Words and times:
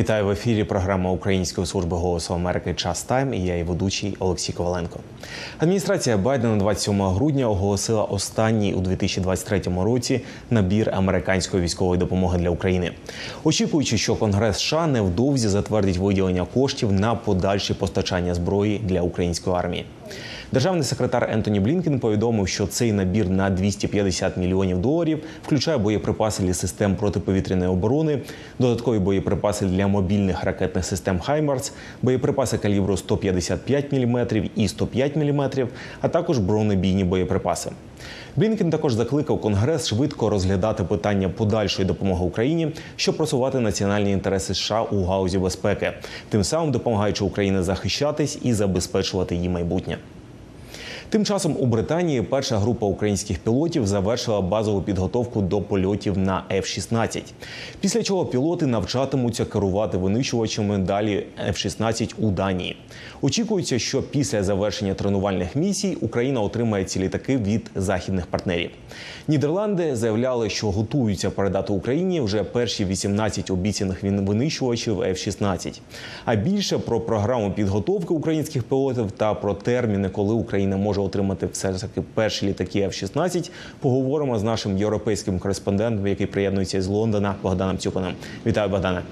Вітаю 0.00 0.26
в 0.26 0.30
ефірі. 0.30 0.64
Програма 0.64 1.10
Української 1.10 1.66
служби 1.66 1.96
голосу 1.96 2.34
Америки 2.34 2.74
Час 2.74 3.02
Тайм. 3.02 3.34
І 3.34 3.44
я 3.44 3.56
і 3.56 3.62
ведучий 3.62 4.16
Олексій 4.18 4.52
Коваленко. 4.52 5.00
Адміністрація 5.58 6.16
Байдена 6.16 6.56
27 6.56 7.02
грудня 7.02 7.48
оголосила 7.48 8.04
останній 8.04 8.74
у 8.74 8.80
2023 8.80 9.62
році 9.78 10.20
набір 10.50 10.90
американської 10.94 11.62
військової 11.62 11.98
допомоги 11.98 12.38
для 12.38 12.50
України, 12.50 12.92
очікуючи, 13.44 13.98
що 13.98 14.16
Конгрес 14.16 14.56
США 14.56 14.86
невдовзі 14.86 15.48
затвердить 15.48 15.96
виділення 15.96 16.46
коштів 16.54 16.92
на 16.92 17.14
подальші 17.14 17.74
постачання 17.74 18.34
зброї 18.34 18.78
для 18.78 19.00
української 19.02 19.56
армії. 19.56 19.84
Державний 20.52 20.84
секретар 20.84 21.28
Ентоні 21.32 21.60
Блінкен 21.60 22.00
повідомив, 22.00 22.48
що 22.48 22.66
цей 22.66 22.92
набір 22.92 23.28
на 23.28 23.50
250 23.50 24.36
мільйонів 24.36 24.78
доларів 24.78 25.24
включає 25.42 25.78
боєприпаси 25.78 26.42
для 26.42 26.54
систем 26.54 26.96
протиповітряної 26.96 27.70
оборони, 27.70 28.18
додаткові 28.58 28.98
боєприпаси 28.98 29.66
для 29.66 29.86
мобільних 29.86 30.44
ракетних 30.44 30.84
систем 30.84 31.20
Хаймарс, 31.20 31.72
боєприпаси 32.02 32.58
калібру 32.58 32.96
155 32.96 33.92
мм 33.92 34.26
і 34.56 34.68
105 34.68 35.16
мм, 35.16 35.50
а 36.00 36.08
також 36.08 36.38
бронебійні 36.38 37.04
боєприпаси. 37.04 37.70
Блінкен 38.36 38.70
також 38.70 38.94
закликав 38.94 39.40
Конгрес 39.40 39.88
швидко 39.88 40.30
розглядати 40.30 40.84
питання 40.84 41.28
подальшої 41.28 41.88
допомоги 41.88 42.24
Україні, 42.24 42.72
щоб 42.96 43.16
просувати 43.16 43.60
національні 43.60 44.12
інтереси 44.12 44.54
США 44.54 44.82
у 44.82 45.04
гаузі 45.04 45.38
безпеки, 45.38 45.92
тим 46.28 46.44
самим 46.44 46.72
допомагаючи 46.72 47.24
Україні 47.24 47.62
захищатись 47.62 48.38
і 48.42 48.52
забезпечувати 48.52 49.34
її 49.34 49.48
майбутнє. 49.48 49.98
Тим 51.10 51.24
часом 51.24 51.56
у 51.58 51.66
Британії 51.66 52.22
перша 52.22 52.58
група 52.58 52.86
українських 52.86 53.38
пілотів 53.38 53.86
завершила 53.86 54.40
базову 54.40 54.82
підготовку 54.82 55.42
до 55.42 55.60
польотів 55.60 56.18
на 56.18 56.44
F-16. 56.50 57.22
Після 57.80 58.02
чого 58.02 58.26
пілоти 58.26 58.66
навчатимуться 58.66 59.44
керувати 59.44 59.98
винищувачами 59.98 60.78
далі 60.78 61.26
F-16 61.48 62.14
у 62.18 62.30
Данії. 62.30 62.76
Очікується, 63.22 63.78
що 63.78 64.02
після 64.02 64.42
завершення 64.42 64.94
тренувальних 64.94 65.56
місій 65.56 65.96
Україна 66.00 66.40
отримає 66.40 66.84
ці 66.84 67.00
літаки 67.00 67.36
від 67.36 67.70
західних 67.74 68.26
партнерів. 68.26 68.70
Нідерланди 69.28 69.96
заявляли, 69.96 70.50
що 70.50 70.70
готуються 70.70 71.30
передати 71.30 71.72
Україні 71.72 72.20
вже 72.20 72.44
перші 72.44 72.84
18 72.84 73.50
обіцяних 73.50 74.02
винищувачів 74.02 75.00
F-16. 75.00 75.80
А 76.24 76.34
більше 76.34 76.78
про 76.78 77.00
програму 77.00 77.52
підготовки 77.52 78.14
українських 78.14 78.62
пілотів 78.62 79.10
та 79.10 79.34
про 79.34 79.54
терміни, 79.54 80.08
коли 80.08 80.34
Україна 80.34 80.76
може 80.76 80.99
отримати 81.02 81.46
все 81.46 81.72
ж 81.72 81.80
таки 81.80 82.02
перші 82.14 82.46
літаки 82.46 82.86
F-16, 82.86 83.50
поговоримо 83.80 84.38
з 84.38 84.42
нашим 84.42 84.78
європейським 84.78 85.38
кореспондентом, 85.38 86.06
який 86.06 86.26
приєднується 86.26 86.82
з 86.82 86.86
Лондона, 86.86 87.34
Богданом 87.42 87.78
Цюпаном. 87.78 88.12
Вітаю, 88.46 88.68
Богдане. 88.68 89.02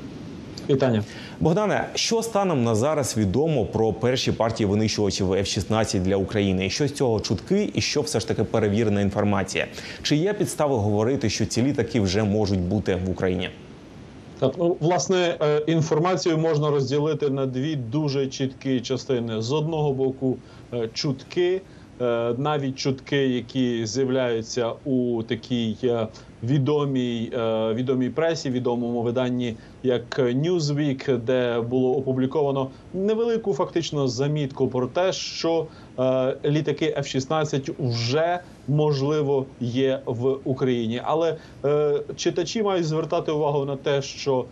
Вітання. 0.71 1.05
Богдане, 1.41 1.89
що 1.95 2.23
станом 2.23 2.65
на 2.65 2.75
зараз 2.75 3.17
відомо 3.17 3.65
про 3.65 3.93
перші 3.93 4.33
партії 4.33 4.67
винищувачів 4.67 5.33
F-16 5.33 6.01
для 6.01 6.17
України? 6.17 6.67
І 6.67 6.71
що 6.71 6.89
з 6.89 6.93
цього 6.93 7.21
чутки, 7.21 7.71
і 7.75 7.81
що 7.81 8.01
все 8.01 8.21
ж 8.21 8.29
таки 8.29 8.45
перевірена 8.45 9.01
інформація? 9.01 9.67
Чи 10.03 10.17
є 10.17 10.33
підстави 10.33 10.77
говорити, 10.77 11.31
що 11.31 11.47
ці 11.47 11.63
літаки 11.63 12.01
вже 12.01 12.25
можуть 12.25 12.61
бути 12.61 12.95
в 13.07 13.11
Україні? 13.11 13.51
Ну 14.41 14.77
власне 14.81 15.37
е, 15.41 15.63
інформацію 15.67 16.39
можна 16.39 16.71
розділити 16.71 17.31
на 17.31 17.47
дві 17.47 17.77
дуже 17.77 18.27
чіткі 18.27 18.81
частини. 18.81 19.43
З 19.43 19.53
одного 19.53 19.93
боку, 19.93 20.37
е, 20.73 20.89
чутки, 20.95 21.61
навіть 22.39 22.79
чутки, 22.79 23.29
які 23.29 23.87
з'являються 23.87 24.73
у 24.85 25.23
такій 25.23 25.77
відомій 26.43 27.33
відомій 27.75 28.11
пресі, 28.11 28.51
відомому 28.51 29.03
виданні 29.03 29.57
як 29.83 30.19
Newsweek, 30.19 31.19
де 31.19 31.61
було 31.61 31.97
опубліковано 31.97 32.71
невелику 32.95 33.55
фактично 33.55 34.09
замітку 34.09 34.69
про 34.69 34.87
те, 34.87 35.13
що 35.13 35.67
літаки 36.45 36.95
F-16 36.99 37.73
вже 37.79 38.41
можливо 38.69 39.47
є 39.61 40.01
в 40.07 40.37
Україні, 40.45 41.01
але 41.05 41.37
е, 41.65 42.01
читачі 42.17 42.63
мають 42.63 42.87
звертати 42.87 43.33
увагу 43.33 43.65
на 43.65 43.77
те, 43.77 44.03
що 44.03 44.45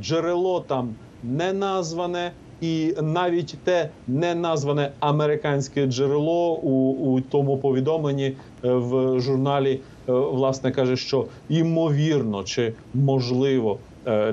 джерело 0.00 0.60
там 0.60 0.94
не 1.22 1.52
назване. 1.52 2.32
І 2.62 2.94
навіть 3.02 3.56
те 3.64 3.88
не 4.08 4.34
назване 4.34 4.90
американське 5.00 5.86
джерело 5.86 6.54
у 6.54 6.92
у 6.92 7.20
тому 7.20 7.58
повідомленні 7.58 8.32
в 8.62 9.20
журналі 9.20 9.80
власне 10.06 10.70
каже, 10.70 10.96
що 10.96 11.26
ймовірно 11.48 12.44
чи 12.44 12.72
можливо 12.94 13.78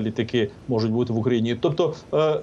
літаки 0.00 0.50
можуть 0.68 0.92
бути 0.92 1.12
в 1.12 1.18
Україні. 1.18 1.56
Тобто 1.60 1.94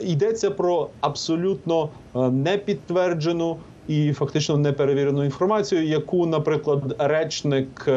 йдеться 0.02 0.52
про 0.52 0.90
абсолютно 1.02 1.90
непідтверджену 2.32 3.58
і 3.88 4.14
фактично 4.14 4.58
неперевірену 4.58 5.24
інформацію, 5.24 5.84
яку, 5.88 6.26
наприклад, 6.26 6.96
речник 7.00 7.88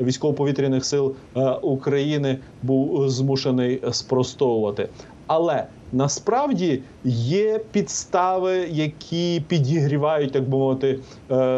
військово-повітряних 0.00 0.84
сил 0.84 1.14
України 1.62 2.38
був 2.62 3.08
змушений 3.08 3.80
спростовувати. 3.90 4.88
Але 5.26 5.66
насправді 5.94 6.82
є 7.04 7.60
підстави, 7.72 8.68
які 8.70 9.42
підігрівають, 9.48 10.32
так 10.32 10.48
би 10.48 10.58
мовити, 10.58 10.98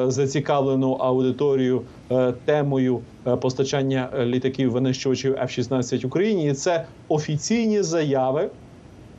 зацікавлену 0.09 0.93
аудиторію 0.93 1.83
темою 2.45 3.01
постачання 3.41 4.09
літаків 4.25 4.71
винищувачів 4.71 5.35
F-16 5.35 6.07
Україні. 6.07 6.49
І 6.49 6.53
це 6.53 6.85
офіційні 7.09 7.83
заяви 7.83 8.51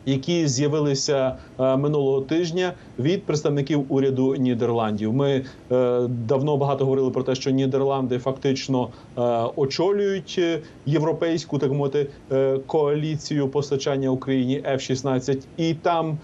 які 0.08 0.48
з'явилися 0.48 1.36
минулого 1.58 2.22
тижня 2.22 2.74
від 3.00 3.24
представників 3.24 3.86
уряду 3.90 4.36
Нідерландів. 4.36 5.14
Ми 5.14 5.46
е, 5.72 6.02
давно 6.08 6.58
багато 6.58 6.84
говорили 6.86 7.12
про 7.12 7.24
те, 7.24 7.36
що 7.36 7.52
Нідерланди 7.52 8.20
фактично 8.20 8.90
е, 9.18 9.22
очолюють 9.56 10.42
європейську 10.86 11.60
так 11.60 11.72
мовити 11.72 12.08
е, 12.32 12.60
коаліцію 12.68 13.48
постачання 13.48 14.10
Україні 14.10 14.64
F-16. 14.72 15.44
і 15.58 15.74
там 15.74 16.18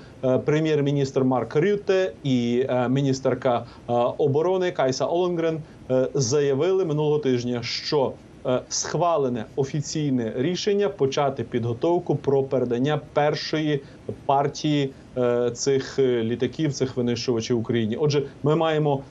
прем'єр-міністр 0.46 1.24
Марк 1.24 1.56
Рюте 1.56 2.12
і 2.24 2.66
міністерка 2.90 3.66
оборони 4.18 4.72
Кайса 4.72 5.06
Оленгрен 5.06 5.60
заявили 6.14 6.86
минулого 6.86 7.20
тижня, 7.20 7.60
що 7.64 8.14
Схвалене 8.70 9.46
офіційне 9.56 10.34
рішення 10.36 10.90
почати 10.90 11.44
підготовку 11.44 12.16
про 12.16 12.44
передання 12.44 13.00
першої 13.14 13.82
партії 14.26 14.94
цих 15.54 16.00
літаків, 16.00 16.74
цих 16.74 16.98
винищувачів 16.98 17.60
Україні. 17.60 17.96
Отже, 17.96 18.24
ми 18.44 18.56
маємо 18.56 19.04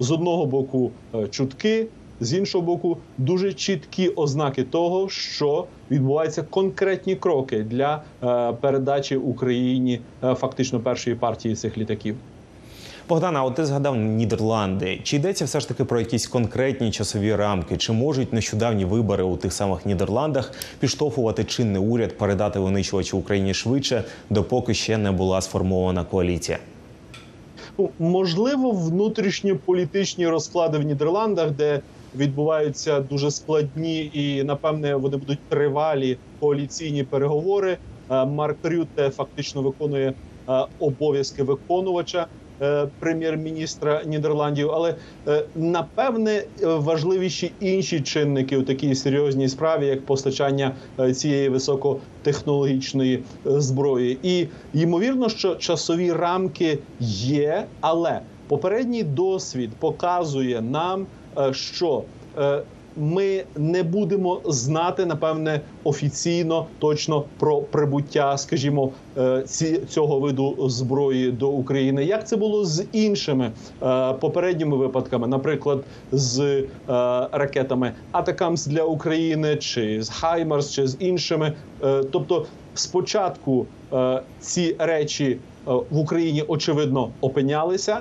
з 0.00 0.10
одного 0.10 0.46
боку 0.46 0.90
чутки, 1.30 1.86
з 2.20 2.34
іншого 2.34 2.64
боку, 2.64 2.98
дуже 3.18 3.52
чіткі 3.52 4.08
ознаки 4.08 4.62
того, 4.64 5.08
що 5.08 5.66
відбуваються 5.90 6.42
конкретні 6.42 7.16
кроки 7.16 7.62
для 7.62 8.02
передачі 8.60 9.16
Україні 9.16 10.00
фактично 10.20 10.80
першої 10.80 11.16
партії 11.16 11.54
цих 11.54 11.78
літаків. 11.78 12.16
Богдана, 13.08 13.44
от 13.44 13.54
ти 13.54 13.66
згадав 13.66 13.96
Нідерланди. 13.96 15.00
Чи 15.02 15.16
йдеться 15.16 15.44
все 15.44 15.60
ж 15.60 15.68
таки 15.68 15.84
про 15.84 15.98
якісь 16.00 16.26
конкретні 16.26 16.90
часові 16.90 17.34
рамки? 17.34 17.76
Чи 17.76 17.92
можуть 17.92 18.32
нещодавні 18.32 18.84
вибори 18.84 19.24
у 19.24 19.36
тих 19.36 19.52
самих 19.52 19.86
Нідерландах 19.86 20.52
підштовхувати 20.80 21.44
чинний 21.44 21.82
уряд 21.82 22.18
передати 22.18 22.58
винищувачі 22.58 23.16
Україні 23.16 23.54
швидше, 23.54 24.04
допоки 24.30 24.74
ще 24.74 24.98
не 24.98 25.12
була 25.12 25.40
сформована 25.40 26.04
коаліція? 26.04 26.58
Ну, 27.78 27.90
можливо, 27.98 28.70
внутрішньополітичні 28.70 30.28
розклади 30.28 30.78
в 30.78 30.82
Нідерландах, 30.82 31.50
де 31.50 31.80
відбуваються 32.16 33.00
дуже 33.00 33.30
складні 33.30 34.10
і 34.14 34.42
напевне 34.42 34.94
вони 34.94 35.16
будуть 35.16 35.38
тривалі 35.48 36.18
коаліційні 36.40 37.04
переговори. 37.04 37.78
Марк 38.08 38.56
Рюте 38.62 39.10
фактично 39.10 39.62
виконує 39.62 40.12
обов'язки 40.78 41.42
виконувача. 41.42 42.26
Прем'єр-міністра 42.98 44.02
Нідерландів, 44.06 44.70
але 44.70 44.94
напевне 45.54 46.42
важливіші 46.62 47.52
інші 47.60 48.00
чинники 48.00 48.56
у 48.56 48.62
такій 48.62 48.94
серйозній 48.94 49.48
справі, 49.48 49.86
як 49.86 50.06
постачання 50.06 50.72
цієї 51.14 51.48
високотехнологічної 51.48 53.22
зброї, 53.44 54.18
і 54.22 54.46
ймовірно, 54.74 55.28
що 55.28 55.54
часові 55.54 56.12
рамки 56.12 56.78
є, 57.00 57.64
але 57.80 58.20
попередній 58.48 59.02
досвід 59.02 59.70
показує 59.78 60.60
нам, 60.60 61.06
що 61.52 62.02
ми 62.96 63.44
не 63.56 63.82
будемо 63.82 64.40
знати 64.44 65.06
напевне 65.06 65.60
офіційно 65.84 66.66
точно 66.78 67.24
про 67.38 67.58
прибуття, 67.60 68.38
скажімо, 68.38 68.90
е, 69.18 69.42
ці 69.46 69.78
цього 69.88 70.20
виду 70.20 70.68
зброї 70.68 71.32
до 71.32 71.48
України. 71.48 72.04
Як 72.04 72.28
це 72.28 72.36
було 72.36 72.64
з 72.64 72.84
іншими 72.92 73.52
е, 73.82 74.12
попередніми 74.12 74.76
випадками, 74.76 75.26
наприклад, 75.26 75.84
з 76.12 76.40
е, 76.40 76.64
ракетами 77.32 77.92
ATACMS 78.12 78.66
для 78.66 78.82
України, 78.82 79.56
чи 79.56 80.02
з 80.02 80.08
Хаймарс, 80.08 80.72
чи 80.72 80.86
з 80.86 80.96
іншими. 81.00 81.52
Тобто, 82.10 82.46
спочатку 82.74 83.66
ці 84.40 84.76
речі 84.78 85.38
в 85.66 85.98
Україні 85.98 86.42
очевидно 86.48 87.10
опинялися. 87.20 87.98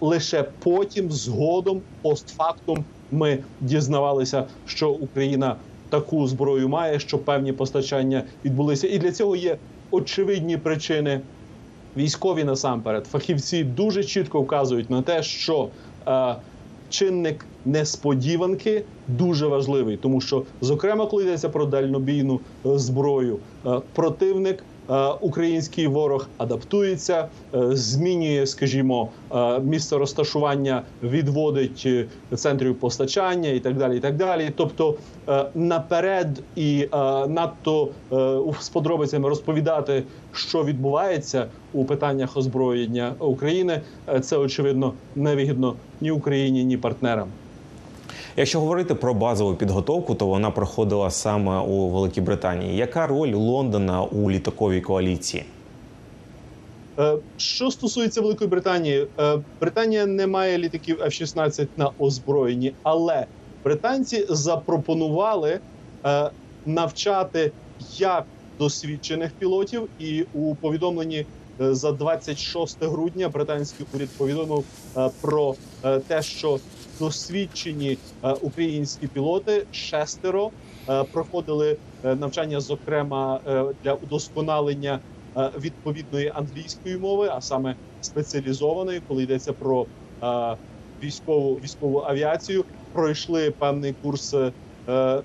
Лише 0.00 0.44
потім, 0.62 1.10
згодом, 1.10 1.80
постфактум, 2.02 2.84
ми 3.12 3.38
дізнавалися, 3.60 4.44
що 4.66 4.90
Україна 4.90 5.56
таку 5.88 6.26
зброю 6.26 6.68
має, 6.68 6.98
що 6.98 7.18
певні 7.18 7.52
постачання 7.52 8.22
відбулися, 8.44 8.88
і 8.88 8.98
для 8.98 9.12
цього 9.12 9.36
є 9.36 9.56
очевидні 9.90 10.56
причини. 10.56 11.20
Військові 11.96 12.44
насамперед, 12.44 13.06
фахівці 13.06 13.64
дуже 13.64 14.04
чітко 14.04 14.40
вказують 14.40 14.90
на 14.90 15.02
те, 15.02 15.22
що 15.22 15.68
е, 16.08 16.36
чинник 16.90 17.46
несподіванки 17.64 18.84
дуже 19.08 19.46
важливий, 19.46 19.96
тому 19.96 20.20
що, 20.20 20.42
зокрема, 20.60 21.06
коли 21.06 21.22
йдеться 21.22 21.48
про 21.48 21.66
дальнобійну 21.66 22.40
е, 22.66 22.78
зброю, 22.78 23.38
е, 23.66 23.80
противник. 23.94 24.64
Е, 24.90 25.08
Український 25.20 25.86
ворог 25.86 26.26
адаптується, 26.38 27.28
е, 27.54 27.76
змінює, 27.76 28.46
скажімо, 28.46 29.08
е, 29.34 29.60
місце 29.60 29.98
розташування, 29.98 30.82
відводить 31.02 31.88
центрів 32.34 32.74
постачання 32.74 33.48
і 33.48 33.60
так 33.60 33.76
далі. 33.76 33.96
І 33.96 34.00
так 34.00 34.16
далі. 34.16 34.52
Тобто 34.56 34.96
наперед 35.54 36.42
і 36.56 36.88
надто 37.28 37.88
з 38.60 38.68
подробицями 38.68 39.28
розповідати, 39.28 40.02
що 40.32 40.64
відбувається 40.64 41.46
у 41.72 41.84
питаннях 41.84 42.36
озброєння 42.36 43.14
України, 43.18 43.80
це 44.20 44.36
очевидно 44.36 44.92
невигідно 45.16 45.74
ні 46.00 46.10
Україні, 46.10 46.64
ні 46.64 46.76
партнерам. 46.76 47.28
Якщо 48.36 48.60
говорити 48.60 48.94
про 48.94 49.14
базову 49.14 49.54
підготовку, 49.54 50.14
то 50.14 50.26
вона 50.26 50.50
проходила 50.50 51.10
саме 51.10 51.58
у 51.58 51.88
Великій 51.88 52.20
Британії. 52.20 52.76
Яка 52.76 53.06
роль 53.06 53.34
Лондона 53.34 54.02
у 54.02 54.30
літаковій 54.30 54.80
коаліції? 54.80 55.44
Е, 56.98 57.16
Що 57.36 57.70
стосується 57.70 58.20
Великої 58.20 58.50
Британії, 58.50 59.06
е, 59.20 59.38
Британія 59.60 60.06
не 60.06 60.26
має 60.26 60.58
літаків 60.58 61.00
F-16 61.02 61.66
на 61.76 61.90
озброєнні, 61.98 62.72
але 62.82 63.26
британці 63.64 64.26
запропонували 64.28 65.60
е, 66.04 66.30
навчати 66.66 67.52
як 67.96 68.24
досвідчених 68.58 69.32
пілотів, 69.38 69.88
і 69.98 70.24
у 70.34 70.54
повідомленні 70.54 71.26
за 71.70 71.92
26 71.92 72.84
грудня 72.84 73.28
британський 73.28 73.86
уряд 73.94 74.08
повідомив 74.08 74.64
е, 74.96 75.10
про 75.20 75.54
е, 75.84 75.98
те, 75.98 76.22
що 76.22 76.58
досвідчені 76.98 77.98
е, 78.24 78.32
українські 78.32 79.06
пілоти 79.06 79.66
шестеро 79.72 80.50
е, 80.88 81.04
проходили 81.04 81.76
е, 82.04 82.14
навчання, 82.14 82.60
зокрема 82.60 83.40
е, 83.46 83.64
для 83.84 83.94
удосконалення 83.94 84.98
е, 85.36 85.50
відповідної 85.60 86.32
англійської 86.34 86.96
мови, 86.96 87.30
а 87.32 87.40
саме 87.40 87.74
спеціалізованої, 88.00 89.02
коли 89.08 89.22
йдеться 89.22 89.52
про 89.52 89.86
е, 90.22 90.56
військову 91.02 91.54
військову 91.54 92.02
авіацію, 92.06 92.64
пройшли 92.92 93.50
певний 93.50 93.94
курс 94.02 94.34
е, 94.34 94.52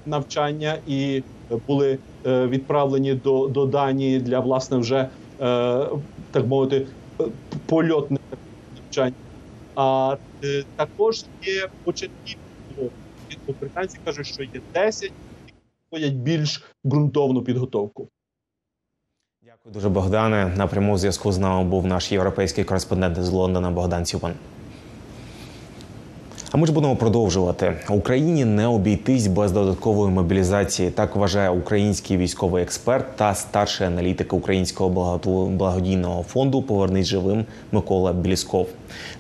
навчання 0.06 0.78
і 0.88 1.24
були 1.68 1.98
е, 2.26 2.48
відправлені 2.48 3.14
до, 3.14 3.48
до 3.48 3.66
Данії 3.66 4.20
для 4.20 4.40
власне 4.40 4.78
вже 4.78 5.08
е, 5.42 5.86
так 6.32 6.46
мовити 6.46 6.88
польотне 7.18 7.38
польотних 7.66 8.22
навчань. 8.76 9.14
А 9.76 10.18
е, 10.44 10.64
також 10.76 11.26
є 11.44 11.68
початки 11.84 12.38
Британці 13.60 13.98
кажуть, 14.06 14.28
що 14.28 14.44
є 14.44 14.62
10, 14.74 15.04
які 15.04 15.54
проходять 15.90 16.14
більш 16.14 16.64
ґрунтовну 16.86 17.44
підготовку. 17.44 18.10
Дякую 19.42 19.74
дуже, 19.74 19.90
Богдане. 19.90 20.54
На 20.58 20.68
прямому 20.68 20.98
зв'язку 20.98 21.32
з 21.32 21.38
нами 21.38 21.70
був 21.70 21.86
наш 21.86 22.12
європейський 22.12 22.64
кореспондент 22.64 23.24
з 23.24 23.30
Лондона 23.30 23.72
Богдан 23.72 24.06
Цюпан. 24.06 24.34
А 26.52 26.58
ми 26.58 26.68
ж 26.68 26.74
будемо 26.74 26.96
продовжувати. 26.96 27.74
Україні 27.90 28.46
не 28.46 28.68
обійтись 28.68 29.28
без 29.28 29.52
додаткової 29.52 30.12
мобілізації. 30.14 30.90
Так 30.90 31.16
вважає 31.16 31.50
український 31.50 32.18
військовий 32.18 32.64
експерт 32.64 33.06
та 33.16 33.36
старший 33.36 33.88
аналітик 33.88 34.34
Українського 34.34 35.20
благодійного 35.50 36.24
фонду 36.24 36.62
Повернись 36.62 37.08
живим 37.08 37.46
Микола 37.72 38.14
Білісков. 38.14 38.68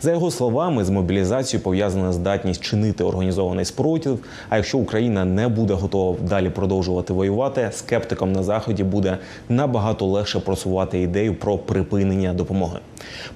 За 0.01 0.11
його 0.11 0.31
словами, 0.31 0.85
з 0.85 0.89
мобілізацією 0.89 1.63
пов'язана 1.63 2.13
здатність 2.13 2.61
чинити 2.61 3.03
організований 3.03 3.65
спротив. 3.65 4.19
А 4.49 4.55
якщо 4.55 4.77
Україна 4.77 5.25
не 5.25 5.47
буде 5.47 5.73
готова 5.73 6.17
далі 6.21 6.49
продовжувати 6.49 7.13
воювати, 7.13 7.69
скептикам 7.73 8.31
на 8.31 8.43
заході 8.43 8.83
буде 8.83 9.17
набагато 9.49 10.05
легше 10.05 10.39
просувати 10.39 11.01
ідею 11.01 11.35
про 11.35 11.57
припинення 11.57 12.33
допомоги. 12.33 12.79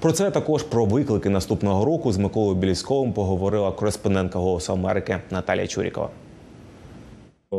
Про 0.00 0.12
це 0.12 0.30
також 0.30 0.62
про 0.62 0.84
виклики 0.84 1.28
наступного 1.28 1.84
року 1.84 2.12
з 2.12 2.18
Миколою 2.18 2.54
Білісковим 2.54 3.12
поговорила 3.12 3.70
кореспондентка 3.82 4.38
Голосу 4.38 4.72
Америки 4.72 5.18
Наталія 5.30 5.66
Чурікова. 5.66 6.10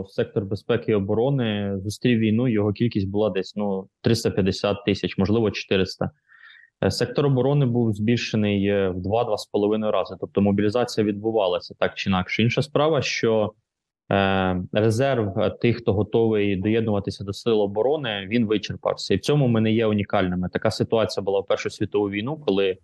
Сектор 0.08 0.46
безпеки 0.46 0.92
і 0.92 0.96
оборони 0.96 1.78
зустрів 1.84 2.20
війну. 2.20 2.48
Його 2.48 2.74
кількість 2.74 3.10
була 3.10 3.30
десь 3.30 3.56
ну 3.56 3.88
350 4.02 4.86
тисяч, 4.86 5.18
можливо, 5.18 5.52
400. 5.52 6.12
Е, 6.84 6.92
Сектор 6.92 7.26
оборони 7.26 7.66
був 7.66 7.94
збільшений 7.94 8.68
е, 8.68 8.90
в 8.90 8.98
2-2,5 8.98 9.92
рази. 9.92 10.16
Тобто 10.20 10.42
мобілізація 10.42 11.08
відбувалася 11.08 11.76
так 11.80 11.96
чи 11.96 12.10
інакше. 12.10 12.44
Інша 12.44 12.62
справа, 12.62 13.02
що 13.02 13.54
е, 14.12 14.62
резерв 14.72 15.34
тих, 15.62 15.78
хто 15.78 15.94
готовий 15.94 16.56
доєднуватися 16.56 17.24
до 17.24 17.34
сил 17.34 17.62
оборони, 17.62 18.28
він 18.30 18.46
вичерпався. 18.46 19.14
І 19.14 19.18
в 19.18 19.22
цьому 19.22 19.48
ми 19.48 19.62
не 19.62 19.72
є 19.72 19.86
унікальними. 19.86 20.50
Така 20.54 20.72
ситуація 20.72 21.24
була 21.24 21.40
в 21.40 21.48
Першу 21.48 21.70
світову 21.70 22.10
війну, 22.10 22.38
коли 22.46 22.78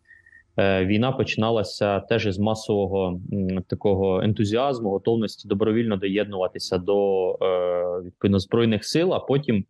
війна 0.86 1.12
починалася 1.12 2.00
теж 2.00 2.26
із 2.26 2.40
масового 2.40 3.22
такого 3.68 4.22
ентузіазму, 4.22 4.90
готовності 4.90 5.48
добровільно 5.48 5.98
доєднуватися 5.98 6.78
до 6.78 7.30
е, 7.32 8.02
відповідно 8.06 8.40
збройних 8.40 8.86
сил. 8.86 9.14
А 9.14 9.20
потім 9.20 9.66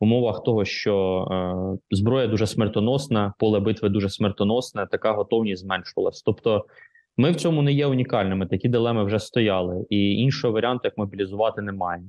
в 0.00 0.04
умовах 0.04 0.42
того, 0.42 0.64
що 0.64 1.26
е, 1.30 1.96
зброя 1.96 2.26
дуже 2.26 2.46
смертоносна, 2.46 3.34
поле 3.38 3.60
битви 3.60 3.88
дуже 3.88 4.08
смертоносне, 4.08 4.86
така 4.90 5.12
готовність 5.12 5.62
зменшувалась. 5.62 6.22
Тобто, 6.22 6.64
ми 7.16 7.30
в 7.30 7.36
цьому 7.36 7.62
не 7.62 7.72
є 7.72 7.86
унікальними. 7.86 8.46
Такі 8.46 8.68
дилеми 8.68 9.04
вже 9.04 9.18
стояли, 9.18 9.86
і 9.90 10.14
іншого 10.14 10.52
варіанту, 10.52 10.80
як 10.84 10.98
мобілізувати, 10.98 11.62
немає. 11.62 12.02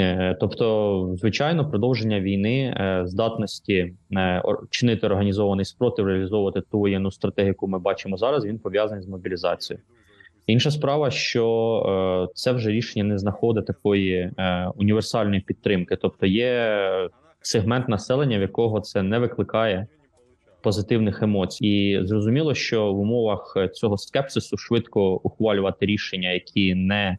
Е, 0.00 0.36
Тобто, 0.40 1.10
звичайно, 1.18 1.70
продовження 1.70 2.20
війни, 2.20 2.74
е, 2.76 3.02
здатності 3.06 3.94
е, 4.16 4.42
чинити 4.70 5.06
організований 5.06 5.64
спротив, 5.64 6.06
реалізовувати 6.06 6.60
ту 6.60 6.78
воєнну 6.78 7.10
стратегію, 7.10 7.48
яку 7.48 7.68
ми 7.68 7.78
бачимо 7.78 8.16
зараз, 8.16 8.44
він 8.44 8.58
пов'язаний 8.58 9.04
з 9.04 9.08
мобілізацією. 9.08 9.84
Інша 10.46 10.70
справа, 10.70 11.10
що 11.10 12.30
це 12.34 12.52
вже 12.52 12.70
рішення 12.70 13.04
не 13.04 13.18
знаходить 13.18 13.66
такої 13.66 14.30
універсальної 14.76 15.40
підтримки, 15.40 15.96
тобто 15.96 16.26
є 16.26 16.80
сегмент 17.40 17.88
населення, 17.88 18.38
в 18.38 18.40
якого 18.40 18.80
це 18.80 19.02
не 19.02 19.18
викликає 19.18 19.86
позитивних 20.62 21.22
емоцій, 21.22 21.66
і 21.66 22.06
зрозуміло, 22.06 22.54
що 22.54 22.92
в 22.92 23.00
умовах 23.00 23.56
цього 23.72 23.98
скепсису 23.98 24.56
швидко 24.56 25.14
ухвалювати 25.14 25.86
рішення, 25.86 26.30
які 26.30 26.74
не 26.74 27.18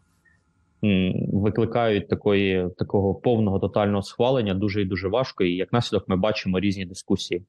викликають 1.33 2.07
такої 2.07 2.69
такого 2.77 3.15
повного 3.15 3.59
тотального 3.59 4.01
схвалення, 4.01 4.53
дуже 4.53 4.81
і 4.81 4.85
дуже 4.85 5.07
важко. 5.07 5.43
І 5.43 5.55
як 5.55 5.73
наслідок, 5.73 6.09
ми 6.09 6.15
бачимо 6.15 6.59
різні 6.59 6.85
дискусії 6.85 7.43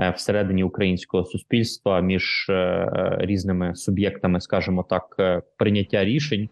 е, 0.00 0.10
всередині 0.10 0.64
українського 0.64 1.24
суспільства 1.24 2.00
між 2.00 2.46
е, 2.50 2.88
різними 3.18 3.74
суб'єктами, 3.74 4.40
скажімо 4.40 4.86
так, 4.90 5.16
е, 5.18 5.42
прийняття 5.56 6.04
рішень. 6.04 6.48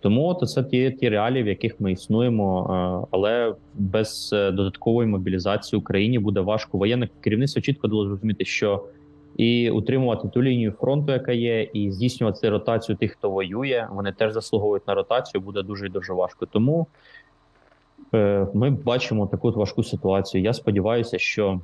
Тому 0.00 0.34
то 0.34 0.46
це 0.46 0.64
ті, 0.64 0.90
ті 0.90 1.08
реалії, 1.08 1.42
в 1.42 1.46
яких 1.46 1.80
ми 1.80 1.92
існуємо, 1.92 3.08
але 3.10 3.54
без 3.74 4.30
додаткової 4.32 5.08
мобілізації 5.08 5.80
Україні 5.80 6.18
буде 6.18 6.40
важко. 6.40 6.78
Воєнне 6.78 7.08
керівництво 7.20 7.62
чітко 7.62 7.88
дало 7.88 8.06
зрозуміти, 8.06 8.44
що 8.44 8.84
і 9.36 9.70
утримувати 9.70 10.28
ту 10.28 10.42
лінію 10.42 10.72
фронту, 10.72 11.12
яка 11.12 11.32
є, 11.32 11.62
і 11.62 11.92
здійснювати 11.92 12.48
ротацію 12.48 12.96
тих, 12.96 13.12
хто 13.12 13.30
воює. 13.30 13.88
Вони 13.90 14.12
теж 14.12 14.32
заслуговують 14.32 14.86
на 14.88 14.94
ротацію. 14.94 15.40
Буде 15.40 15.62
дуже 15.62 15.86
і 15.86 15.90
дуже 15.90 16.12
важко. 16.12 16.46
Тому 16.46 16.86
е, 18.14 18.46
ми 18.54 18.70
бачимо 18.70 19.26
таку 19.26 19.50
важку 19.50 19.82
ситуацію. 19.84 20.42
Я 20.42 20.52
сподіваюся, 20.52 21.18
що 21.18 21.60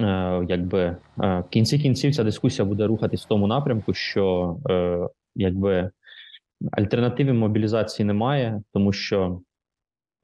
е, 0.00 0.46
якби 0.48 0.80
е, 0.80 0.96
в 1.18 1.44
кінці 1.50 1.78
кінців 1.78 2.14
ця 2.14 2.24
дискусія 2.24 2.64
буде 2.64 2.86
рухатись 2.86 3.24
в 3.24 3.28
тому 3.28 3.46
напрямку, 3.46 3.94
що 3.94 4.56
е, 4.70 5.08
якби 5.36 5.90
Альтернативи 6.72 7.32
мобілізації 7.32 8.06
немає, 8.06 8.62
тому 8.72 8.92
що 8.92 9.40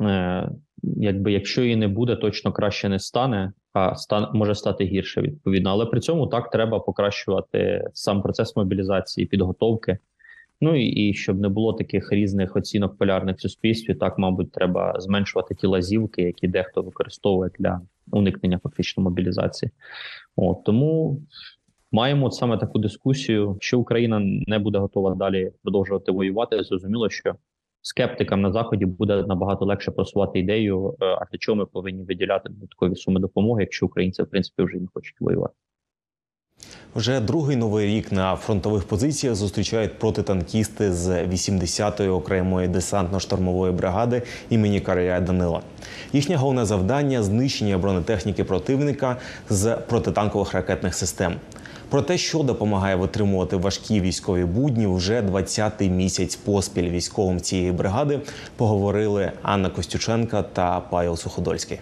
е, 0.00 0.48
якби 0.82 1.32
якщо 1.32 1.62
її 1.62 1.76
не 1.76 1.88
буде, 1.88 2.16
точно 2.16 2.52
краще 2.52 2.88
не 2.88 2.98
стане, 2.98 3.52
а 3.72 3.94
стан 3.94 4.26
може 4.34 4.54
стати 4.54 4.84
гірше 4.84 5.20
відповідно. 5.20 5.70
Але 5.70 5.86
при 5.86 6.00
цьому 6.00 6.26
так 6.26 6.50
треба 6.50 6.80
покращувати 6.80 7.84
сам 7.94 8.22
процес 8.22 8.56
мобілізації, 8.56 9.26
підготовки. 9.26 9.98
Ну 10.60 10.76
і, 10.76 10.86
і 10.86 11.14
щоб 11.14 11.40
не 11.40 11.48
було 11.48 11.72
таких 11.72 12.12
різних 12.12 12.56
оцінок 12.56 12.98
полярних 12.98 13.36
в 13.36 13.40
суспільстві, 13.40 13.94
так 13.94 14.18
мабуть, 14.18 14.52
треба 14.52 15.00
зменшувати 15.00 15.54
ті 15.54 15.66
лазівки, 15.66 16.22
які 16.22 16.48
дехто 16.48 16.82
використовує 16.82 17.50
для 17.58 17.80
уникнення 18.12 18.58
фактично 18.58 19.02
мобілізації. 19.02 19.70
От 20.36 20.64
тому 20.64 21.20
маємо 21.92 22.30
саме 22.30 22.58
таку 22.58 22.78
дискусію. 22.78 23.56
Що 23.60 23.80
Україна 23.80 24.20
не 24.46 24.58
буде 24.58 24.78
готова 24.78 25.14
далі 25.14 25.52
продовжувати 25.62 26.12
воювати, 26.12 26.62
зрозуміло, 26.62 27.10
що 27.10 27.34
скептикам 27.82 28.40
на 28.40 28.52
заході 28.52 28.86
буде 28.86 29.22
набагато 29.22 29.64
легше 29.64 29.90
просувати 29.90 30.38
ідею, 30.38 30.96
е, 31.00 31.04
а 31.04 31.24
для 31.32 31.38
чого 31.38 31.56
ми 31.56 31.66
повинні 31.66 32.02
виділяти 32.02 32.48
додаткові 32.48 32.96
суми 32.96 33.20
допомоги, 33.20 33.62
якщо 33.62 33.86
українці 33.86 34.22
в 34.22 34.26
принципі 34.26 34.62
вже 34.62 34.76
не 34.76 34.86
хочуть 34.94 35.20
воювати. 35.20 35.54
Вже 36.94 37.20
другий 37.20 37.56
новий 37.56 37.86
рік 37.86 38.12
на 38.12 38.36
фронтових 38.36 38.84
позиціях 38.84 39.34
зустрічають 39.34 39.98
протитанкісти 39.98 40.92
з 40.92 41.26
80-ї 41.26 42.12
окремої 42.12 42.68
десантно-штурмової 42.68 43.72
бригади 43.72 44.22
імені 44.50 44.80
Карая 44.80 45.20
Данила. 45.20 45.62
Їхнє 46.12 46.36
головне 46.36 46.64
завдання 46.64 47.22
знищення 47.22 47.78
бронетехніки 47.78 48.44
противника 48.44 49.16
з 49.48 49.76
протитанкових 49.76 50.54
ракетних 50.54 50.94
систем. 50.94 51.34
Про 51.90 52.02
те, 52.02 52.18
що 52.18 52.38
допомагає 52.42 52.96
витримувати 52.96 53.56
важкі 53.56 54.00
військові 54.00 54.44
будні, 54.44 54.86
вже 54.86 55.20
20-й 55.22 55.88
місяць 55.88 56.36
поспіль 56.36 56.90
військовим 56.90 57.40
цієї 57.40 57.72
бригади 57.72 58.20
поговорили 58.56 59.32
Анна 59.42 59.70
Костюченка 59.70 60.42
та 60.42 60.80
Павел 60.80 61.16
Суходольський. 61.16 61.80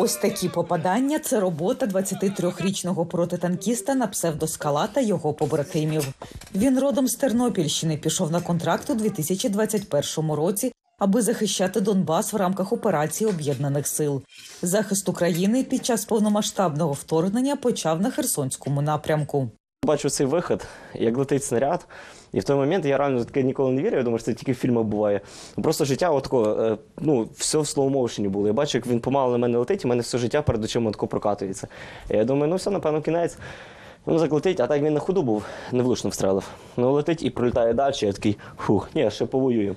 Ось 0.00 0.16
такі 0.16 0.48
попадання 0.48 1.18
це 1.18 1.40
робота 1.40 1.86
23-річного 1.86 3.06
протитанкіста 3.06 3.94
на 3.94 4.06
псевдоскала 4.06 4.86
та 4.86 5.00
його 5.00 5.32
побратимів. 5.32 6.08
Він 6.54 6.80
родом 6.80 7.08
з 7.08 7.14
Тернопільщини 7.14 7.96
пішов 7.96 8.30
на 8.30 8.40
контракт 8.40 8.90
у 8.90 8.94
2021 8.94 10.32
році, 10.32 10.72
аби 10.98 11.22
захищати 11.22 11.80
Донбас 11.80 12.32
в 12.32 12.36
рамках 12.36 12.72
операції 12.72 13.30
об'єднаних 13.30 13.86
сил. 13.86 14.22
Захист 14.62 15.08
України 15.08 15.64
під 15.64 15.84
час 15.86 16.04
повномасштабного 16.04 16.92
вторгнення 16.92 17.56
почав 17.56 18.00
на 18.00 18.10
Херсонському 18.10 18.82
напрямку. 18.82 19.50
Бачу 19.84 20.10
цей 20.10 20.26
вихід, 20.26 20.66
як 20.94 21.18
летить 21.18 21.44
снаряд. 21.44 21.86
І 22.32 22.40
в 22.40 22.44
той 22.44 22.56
момент 22.56 22.84
я 22.84 22.98
реально 22.98 23.24
таке 23.24 23.42
ніколи 23.42 23.72
не 23.72 23.82
вірив. 23.82 23.94
Я 23.94 24.02
думаю, 24.02 24.18
що 24.18 24.26
це 24.26 24.34
тільки 24.34 24.52
в 24.52 24.54
фільмах 24.54 24.84
буває. 24.84 25.20
Просто 25.62 25.84
життя 25.84 26.10
отако, 26.10 26.56
е, 26.60 26.76
ну, 26.98 27.28
все 27.36 27.58
в 27.58 27.62
слоу-моушені 27.62 28.28
було. 28.28 28.46
Я 28.46 28.52
бачу, 28.52 28.78
як 28.78 28.86
він 28.86 29.00
помало 29.00 29.32
на 29.32 29.38
мене 29.38 29.58
летить, 29.58 29.84
і 29.84 29.86
в 29.86 29.88
мене 29.88 30.02
все 30.02 30.18
життя 30.18 30.42
перед 30.42 30.64
очима 30.64 30.90
тако 30.90 31.06
прокатується. 31.06 31.68
І 32.10 32.16
я 32.16 32.24
думаю, 32.24 32.50
ну 32.50 32.56
все, 32.56 32.70
напевно, 32.70 33.02
кінець. 33.02 33.38
Ну, 34.06 34.18
так 34.18 34.32
летить, 34.32 34.60
а 34.60 34.66
так 34.66 34.82
він 34.82 34.94
на 34.94 35.00
ходу 35.00 35.22
був, 35.22 35.44
невлучно 35.72 36.10
встрелив. 36.10 36.48
Ну, 36.76 36.92
летить 36.92 37.22
і 37.22 37.30
пролітає 37.30 37.74
далі. 37.74 37.94
Я 38.00 38.12
такий, 38.12 38.36
фух, 38.58 38.88
ні, 38.94 39.10
ще 39.10 39.26
повоюємо. 39.26 39.76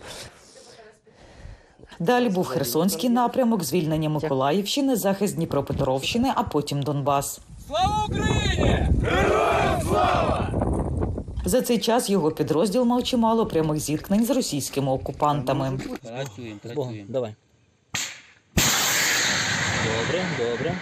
Далі 2.02 2.30
був 2.30 2.48
Херсонський 2.48 3.10
напрямок, 3.10 3.64
звільнення 3.64 4.10
Миколаївщини, 4.10 4.96
захист 4.96 5.36
Дніпропетровщини, 5.36 6.32
а 6.36 6.44
потім 6.44 6.84
Донбас. 6.84 7.40
Слава 7.68 8.06
Україні! 8.10 8.88
Героям 9.04 9.82
слава! 9.82 10.52
За 11.46 11.62
цей 11.62 11.80
час 11.80 12.10
його 12.10 12.32
підрозділ 12.32 12.86
мав 12.86 13.04
чимало 13.04 13.46
прямих 13.46 13.80
зіткнень 13.80 14.26
з 14.26 14.30
російськими 14.30 14.92
окупантами. 14.92 15.80
Працюємо, 16.04 16.60
працюємо. 16.64 17.06
Давай. 17.10 17.36
Добре, 19.86 20.26
добре. 20.40 20.76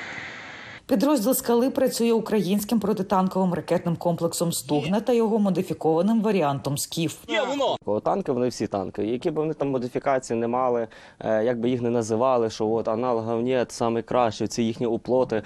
Підрозділ 0.89 1.33
скали 1.33 1.69
працює 1.69 2.11
українським 2.13 2.79
протитанковим 2.79 3.53
ракетним 3.53 3.95
комплексом 3.95 4.51
Стугна 4.51 4.99
та 4.99 5.13
його 5.13 5.39
модифікованим 5.39 6.21
варіантом 6.21 6.77
Скіф. 6.77 7.17
Є 7.27 7.41
воно! 7.85 7.99
Танки 8.01 8.31
вони 8.31 8.47
всі 8.47 8.67
танки. 8.67 9.03
Які 9.05 9.31
б 9.31 9.35
вони 9.35 9.53
там 9.53 9.69
модифікації 9.69 10.39
не 10.39 10.47
мали, 10.47 10.87
е, 11.19 11.43
як 11.43 11.59
би 11.59 11.69
їх 11.69 11.81
не 11.81 11.89
називали, 11.89 12.49
що 12.49 12.67
от 12.69 12.87
аналогів 12.87 13.43
нет, 13.45 13.71
саме 13.71 14.01
краще, 14.01 14.47
це 14.47 14.63
їхні 14.63 14.85
уплоти. 14.87 15.41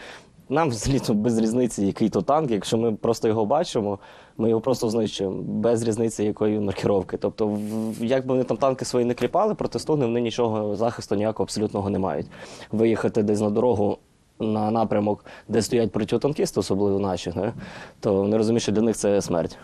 Нам 0.50 0.70
взагалі 0.70 1.02
без 1.10 1.38
різниці, 1.38 1.86
який 1.86 2.10
то 2.10 2.22
танк. 2.22 2.52
Якщо 2.52 2.78
ми 2.78 2.92
просто 2.92 3.28
його 3.28 3.46
бачимо, 3.46 4.00
ми 4.38 4.50
його 4.50 4.62
просто 4.62 4.90
знищуємо, 4.90 5.42
без 5.42 5.84
різниці 5.84 6.24
якої 6.24 6.56
він 6.58 6.66
маркировки. 6.66 7.18
Тобто, 7.18 7.48
в- 7.48 8.04
як 8.06 8.26
би 8.28 8.34
вони 8.34 8.44
там 8.44 8.58
танки 8.58 8.86
свої 8.86 9.06
не 9.06 9.14
кліпали, 9.14 9.56
проти 9.56 9.80
стугни 9.80 10.06
вони 10.06 10.22
нічого 10.22 10.76
захисту 10.76 11.16
ніякого 11.16 11.46
абсолютного 11.46 11.90
не 11.90 12.00
мають. 12.00 12.28
Виїхати 12.72 13.24
десь 13.24 13.40
на 13.42 13.50
дорогу. 13.50 13.98
На 14.40 14.72
напрямок, 14.72 15.26
де 15.48 15.62
стоять 15.62 15.92
протитанкісти, 15.92 16.60
особливо 16.60 17.00
наші, 17.00 17.34
не? 17.36 17.54
то 18.00 18.14
вони 18.14 18.38
розуміють, 18.38 18.64
що 18.64 18.72
для 18.72 18.82
них 18.82 18.96
це 18.96 19.22
смерть. 19.22 19.58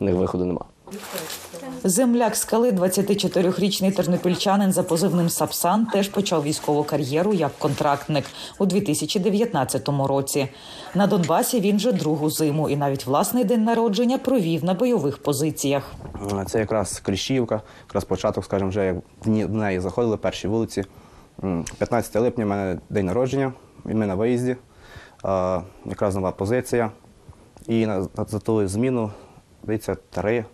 У 0.00 0.04
них 0.04 0.14
виходу 0.14 0.44
немає. 0.44 0.66
Земляк 1.84 2.36
скали, 2.36 2.70
24-річний 2.70 3.96
тернопільчанин 3.96 4.72
за 4.72 4.82
позивним 4.82 5.28
Сапсан, 5.28 5.86
теж 5.86 6.08
почав 6.08 6.42
військову 6.42 6.84
кар'єру 6.84 7.32
як 7.34 7.58
контрактник 7.58 8.24
у 8.58 8.66
2019 8.66 9.88
році. 9.88 10.48
На 10.94 11.06
Донбасі 11.06 11.60
він 11.60 11.78
же 11.78 11.92
другу 11.92 12.30
зиму 12.30 12.68
і 12.68 12.76
навіть 12.76 13.06
власний 13.06 13.44
день 13.44 13.64
народження 13.64 14.18
провів 14.18 14.64
на 14.64 14.74
бойових 14.74 15.18
позиціях. 15.18 15.92
Е, 16.32 16.44
Це 16.46 16.58
якраз 16.58 17.00
Кліщівка, 17.00 17.62
якраз 17.86 18.04
початок, 18.04 18.44
скажімо, 18.44 18.70
вже 18.70 18.86
як 18.86 18.96
в 19.24 19.54
неї 19.54 19.80
заходили 19.80 20.16
перші 20.16 20.48
вулиці. 20.48 20.84
15 21.78 22.16
липня 22.16 22.44
в 22.44 22.48
мене 22.48 22.78
день 22.90 23.06
народження, 23.06 23.52
ми 23.84 24.06
на 24.06 24.14
виїзді. 24.14 24.56
Якраз 25.86 26.14
нова 26.14 26.32
позиція. 26.32 26.90
І 27.66 27.86
на, 27.86 28.08
за 28.28 28.38
ту 28.38 28.68
зміну, 28.68 29.10
здається, 29.64 29.96
три 30.10 30.44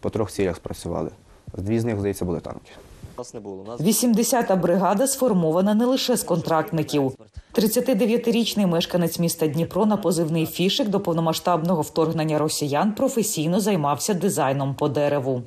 по 0.00 0.10
трьох 0.10 0.30
цілях 0.30 0.56
спрацювали. 0.56 1.10
Дві 1.56 1.80
з 1.80 1.84
них, 1.84 1.98
здається, 1.98 2.24
були 2.24 2.40
танки. 2.40 2.70
Нас 3.18 3.34
не 3.34 3.40
було. 3.40 3.62
У 3.62 3.66
нас 3.66 3.80
80-та 3.80 4.56
бригада 4.56 5.06
сформована 5.06 5.74
не 5.74 5.84
лише 5.84 6.16
з 6.16 6.22
контрактників. 6.22 7.12
39-річний 7.54 8.66
мешканець 8.66 9.18
міста 9.18 9.46
Дніпро 9.46 9.86
на 9.86 9.96
позивний 9.96 10.46
фішик 10.46 10.88
до 10.88 11.00
повномасштабного 11.00 11.82
вторгнення 11.82 12.38
росіян 12.38 12.92
професійно 12.92 13.60
займався 13.60 14.14
дизайном 14.14 14.74
по 14.74 14.88
дереву. 14.88 15.42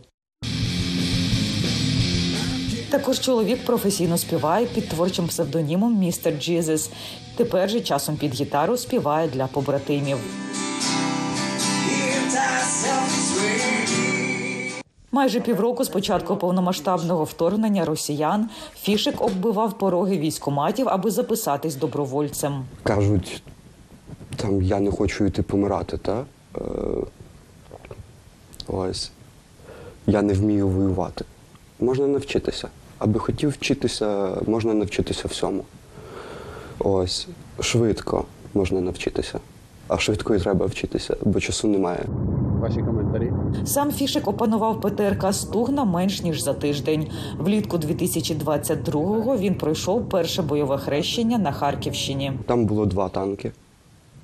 Також 2.90 3.20
чоловік 3.20 3.66
професійно 3.66 4.18
співає 4.18 4.66
під 4.66 4.90
творчим 4.90 5.28
псевдонімом 5.28 5.98
Містер 6.00 6.34
Джізес. 6.40 6.90
Тепер 7.36 7.70
же 7.70 7.82
часом 7.82 8.18
під 8.18 8.34
гітару 8.34 8.78
співає 8.78 9.28
для 9.28 9.48
побратимів. 9.48 10.18
Майже 15.12 15.40
півроку 15.40 15.84
з 15.84 15.90
початку 15.90 16.38
повномасштабного 16.38 17.24
вторгнення 17.24 17.86
росіян 17.86 18.50
фішик 18.82 19.22
оббивав 19.22 19.78
пороги 19.78 20.18
військоматів, 20.18 20.90
аби 20.90 21.12
записатись 21.12 21.76
добровольцем. 21.76 22.66
кажуть, 22.84 23.44
там 24.36 24.62
я 24.62 24.80
не 24.80 24.92
хочу 24.92 25.26
йти 25.26 25.42
помирати, 25.42 25.98
та? 25.98 26.26
Е, 26.56 26.62
ось. 28.68 29.12
Я 30.08 30.22
не 30.22 30.34
вмію 30.34 30.68
воювати. 30.68 31.26
Можна 31.80 32.08
навчитися. 32.08 32.68
Аби 33.00 33.20
хотів 33.20 33.50
вчитися, 33.50 34.38
можна 34.48 34.74
навчитися 34.74 35.28
всьому. 35.28 35.64
Ось. 36.80 37.28
Швидко 37.60 38.26
можна 38.54 38.82
навчитися. 38.82 39.40
А 39.88 39.98
швидко 39.98 40.36
і 40.36 40.40
треба 40.40 40.66
вчитися, 40.66 41.18
бо 41.24 41.40
часу 41.40 41.68
немає. 41.68 42.06
Ваші 42.60 42.82
коментарі. 42.82 43.32
Сам 43.66 43.92
фішик 43.92 44.28
опанував 44.28 44.82
ПТРК 44.82 45.34
Стугна 45.34 45.86
менш 45.86 46.24
ніж 46.24 46.44
за 46.44 46.54
тиждень. 46.54 47.08
Влітку 47.38 47.78
2022-го 47.78 49.38
він 49.38 49.56
пройшов 49.56 50.10
перше 50.10 50.42
бойове 50.42 50.78
хрещення 50.78 51.38
на 51.38 51.52
Харківщині. 51.52 52.34
Там 52.46 52.66
було 52.66 52.86
два 52.86 53.10
танки. 53.10 53.52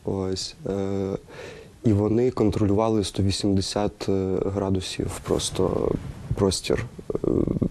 Ось. 0.06 0.56
Е, 0.70 1.18
і 1.84 1.94
вони 1.94 2.32
контролювали 2.32 3.04
180 3.04 4.10
градусів 4.46 5.20
просто 5.24 5.92
простір, 6.36 6.86
е, 7.14 7.18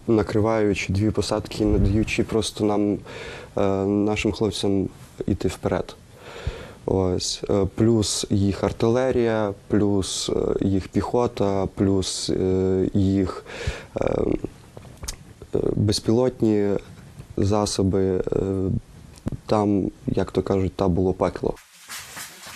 накриваючи 0.09 0.93
дві 0.93 1.11
посадки, 1.11 1.65
не 1.65 1.79
даючи 1.79 2.25
просто 2.25 2.65
нам, 2.65 2.93
е, 2.93 3.61
нашим 3.87 4.33
хлопцям 4.33 4.89
йти 5.27 5.49
вперед. 5.49 5.97
Ось. 6.87 7.43
Е, 7.51 7.67
Плюс 7.75 8.27
їх 8.31 8.65
артилерія, 8.65 9.55
плюс 9.69 10.31
е, 10.31 10.67
їх 10.67 10.89
піхота, 10.89 11.69
плюс 11.75 12.33
їх 12.95 13.45
безпілотні 15.77 16.69
засоби. 17.37 18.25
Там, 19.47 19.91
як 20.07 20.31
то 20.31 20.43
кажуть, 20.43 20.73
там 20.77 20.93
було 20.93 21.13
пекло. 21.13 21.55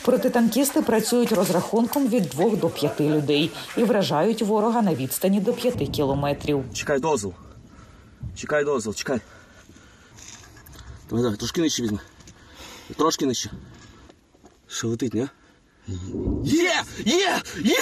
Протитанкісти 0.02 0.82
працюють 0.82 1.32
розрахунком 1.32 2.08
від 2.08 2.22
двох 2.22 2.56
до 2.56 2.68
п'яти 2.70 3.08
людей 3.08 3.50
і 3.76 3.84
вражають 3.84 4.42
ворога 4.42 4.82
на 4.82 4.94
відстані 4.94 5.40
до 5.40 5.52
п'яти 5.52 5.86
кілометрів. 5.86 6.64
Чекай 6.74 6.98
дозвіл. 7.00 7.34
Чекай 8.36 8.64
дозвіл, 8.64 8.94
чекай. 8.94 9.20
Давай, 11.08 11.22
давай, 11.22 11.38
трошки 11.38 11.60
нижче 11.60 11.82
візьми. 11.82 11.98
Трошки 12.96 13.26
нижче. 13.26 13.50
Що 14.68 14.88
летить, 14.88 15.14
ні? 15.14 15.28
Є! 16.44 16.82
Є! 17.04 17.42
Є! 17.64 17.78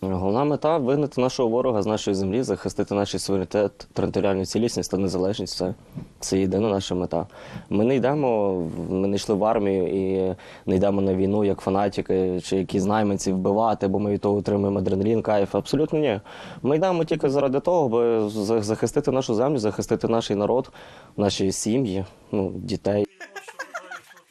Головна 0.00 0.44
мета 0.44 0.78
вигнати 0.78 1.20
нашого 1.20 1.48
ворога 1.48 1.82
з 1.82 1.86
нашої 1.86 2.14
землі, 2.14 2.42
захистити 2.42 2.94
наш 2.94 3.22
суверенітет, 3.22 3.88
територіальну 3.92 4.46
цілісність 4.46 4.90
та 4.90 4.96
незалежність. 4.96 5.56
Це, 5.56 5.74
це 6.20 6.38
єдина 6.38 6.68
наша 6.68 6.94
мета. 6.94 7.26
Ми 7.70 7.84
не 7.84 7.96
йдемо, 7.96 8.62
ми 8.90 9.08
не 9.08 9.16
йшли 9.16 9.34
в 9.34 9.44
армію 9.44 9.88
і 9.88 10.34
не 10.66 10.76
йдемо 10.76 11.00
на 11.00 11.14
війну 11.14 11.44
як 11.44 11.60
фанатики 11.60 12.40
чи 12.40 12.56
якісь 12.56 12.84
найманці 12.84 13.32
вбивати, 13.32 13.88
бо 13.88 13.98
ми 13.98 14.10
від 14.10 14.20
того 14.20 14.36
отримуємо 14.36 14.78
адреналін, 14.78 15.22
кайф. 15.22 15.54
Абсолютно 15.54 15.98
ні. 15.98 16.20
Ми 16.62 16.76
йдемо 16.76 17.04
тільки 17.04 17.30
заради 17.30 17.60
того, 17.60 17.86
аби 17.86 18.28
захистити 18.62 19.10
нашу 19.10 19.34
землю, 19.34 19.58
захистити 19.58 20.08
наш 20.08 20.30
народ, 20.30 20.70
наші 21.16 21.52
сім'ї, 21.52 22.04
ну, 22.32 22.52
дітей. 22.54 23.06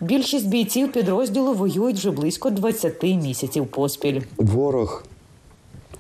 Більшість 0.02 0.50
бійців 0.50 0.92
підрозділу 0.92 1.54
воюють 1.54 1.98
вже 1.98 2.12
близько 2.12 2.50
20 2.50 3.04
місяців 3.04 3.68
поспіль. 3.68 4.22
Ворог, 4.38 5.04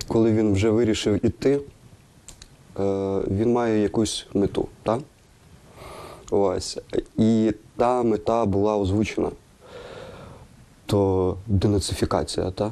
коли 0.07 0.33
він 0.33 0.53
вже 0.53 0.69
вирішив 0.69 1.25
іти, 1.25 1.51
е, 1.55 1.61
він 3.27 3.51
має 3.51 3.81
якусь 3.81 4.27
мету, 4.33 4.67
так? 4.83 4.99
Ось. 6.31 6.77
І 7.17 7.53
та 7.77 8.03
мета 8.03 8.45
була 8.45 8.77
озвучена. 8.77 9.29
То 10.85 11.37
денацифікація, 11.47 12.51
так? 12.51 12.71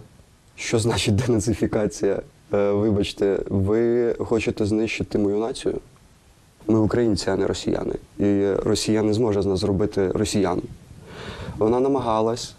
Що 0.55 0.79
значить 0.79 1.15
денацифікація? 1.25 2.21
Е, 2.53 2.71
Вибачте, 2.71 3.39
ви 3.49 4.13
хочете 4.13 4.65
знищити 4.65 5.17
мою 5.17 5.37
націю? 5.37 5.79
Ми 6.67 6.79
українці, 6.79 7.29
а 7.29 7.35
не 7.35 7.47
росіяни. 7.47 7.95
І 8.19 8.51
Росія 8.51 9.01
не 9.01 9.13
зможе 9.13 9.41
з 9.41 9.45
нас 9.45 9.59
зробити 9.59 10.11
росіян. 10.11 10.61
Вона 11.57 11.79
намагалась 11.79 12.53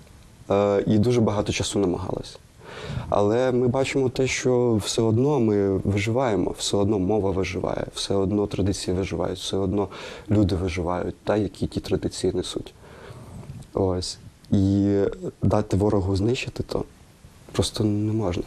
е, 0.51 0.85
і 0.87 0.99
дуже 0.99 1.21
багато 1.21 1.53
часу 1.53 1.79
намагалась. 1.79 2.39
Але 3.09 3.53
ми 3.53 3.69
бачимо 3.69 4.09
те, 4.09 4.27
що 4.27 4.75
все 4.75 5.03
одно 5.03 5.41
ми 5.41 5.79
виживаємо, 5.79 6.55
все 6.59 6.77
одно 6.77 6.99
мова 6.99 7.31
виживає, 7.31 7.87
все 7.95 8.15
одно 8.15 8.47
традиції 8.47 8.97
виживають, 8.97 9.39
все 9.39 9.57
одно 9.57 9.89
люди 10.31 10.55
виживають, 10.55 11.15
та, 11.25 11.37
які 11.37 11.67
ті 11.67 11.81
традиції 11.81 12.33
несуть. 12.33 12.75
Ось. 13.75 14.19
І 14.51 14.99
дати 15.43 15.77
ворогу 15.77 16.17
знищити 16.17 16.63
то 16.63 16.85
просто 17.53 17.85
не 17.85 18.13
можна. 18.13 18.43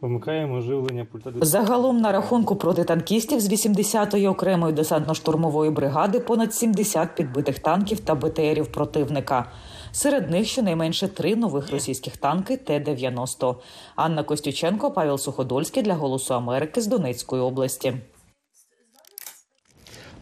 Вимикаємо 0.00 0.60
живлення 0.60 1.06
пульта. 1.12 1.30
Загалом 1.40 2.00
на 2.00 2.12
рахунку 2.12 2.56
протитанкістів 2.56 3.40
з 3.40 3.52
80-ї 3.52 4.30
окремої 4.30 4.74
десантно-штурмової 4.74 5.70
бригади 5.70 6.20
понад 6.20 6.54
70 6.54 7.14
підбитих 7.14 7.58
танків 7.58 8.00
та 8.00 8.14
БТРів 8.14 8.66
противника. 8.66 9.46
Серед 9.92 10.30
них 10.30 10.48
щонайменше 10.48 11.08
три 11.08 11.36
нових 11.36 11.70
російських 11.70 12.16
танки 12.16 12.56
Т-90. 12.56 13.56
Анна 13.96 14.22
Костюченко, 14.22 14.90
Павел 14.90 15.18
Суходольський 15.18 15.82
для 15.82 15.94
Голосу 15.94 16.34
Америки 16.34 16.80
з 16.80 16.86
Донецької 16.86 17.42
області. 17.42 17.94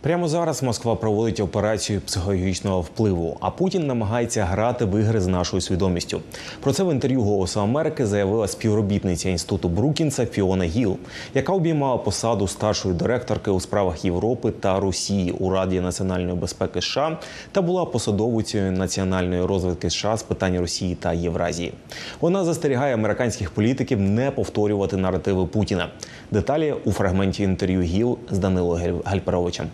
Прямо 0.03 0.29
зараз 0.29 0.63
Москва 0.63 0.95
проводить 0.95 1.41
операцію 1.41 2.01
психологічного 2.01 2.81
впливу, 2.81 3.37
а 3.41 3.51
Путін 3.51 3.87
намагається 3.87 4.45
грати 4.45 4.85
в 4.85 5.01
ігри 5.01 5.21
з 5.21 5.27
нашою 5.27 5.61
свідомістю. 5.61 6.21
Про 6.61 6.73
це 6.73 6.85
в 6.85 6.93
інтерв'ю 6.93 7.23
Голосу 7.23 7.61
Америки 7.61 8.07
заявила 8.07 8.49
співробітниця 8.49 9.29
інституту 9.29 9.69
Брукінса 9.69 10.27
Фіона 10.27 10.65
Гіл, 10.65 10.97
яка 11.35 11.53
обіймала 11.53 11.97
посаду 11.97 12.49
старшої 12.49 12.95
директорки 12.95 13.51
у 13.51 13.61
справах 13.61 14.05
Європи 14.05 14.51
та 14.51 14.81
Росії 14.81 15.33
у 15.33 15.51
Раді 15.51 15.81
національної 15.81 16.37
безпеки 16.37 16.81
США 16.81 17.19
та 17.53 17.63
була 17.63 17.85
посадовицею 17.85 18.73
національної 18.73 19.45
розвідки 19.45 19.91
США 19.91 20.17
з 20.17 20.23
питань 20.23 20.59
Росії 20.59 20.95
та 20.95 21.13
Євразії. 21.13 21.73
Вона 22.21 22.45
застерігає 22.45 22.95
американських 22.95 23.51
політиків 23.51 24.01
не 24.01 24.31
повторювати 24.31 24.97
наративи 24.97 25.47
Путіна. 25.47 25.89
Деталі 26.31 26.75
у 26.85 26.93
фрагменті 26.93 27.43
інтерв'ю 27.43 27.81
Гіл 27.81 28.19
з 28.31 28.39
Данилою 28.39 29.01
Гальперовичем. 29.05 29.67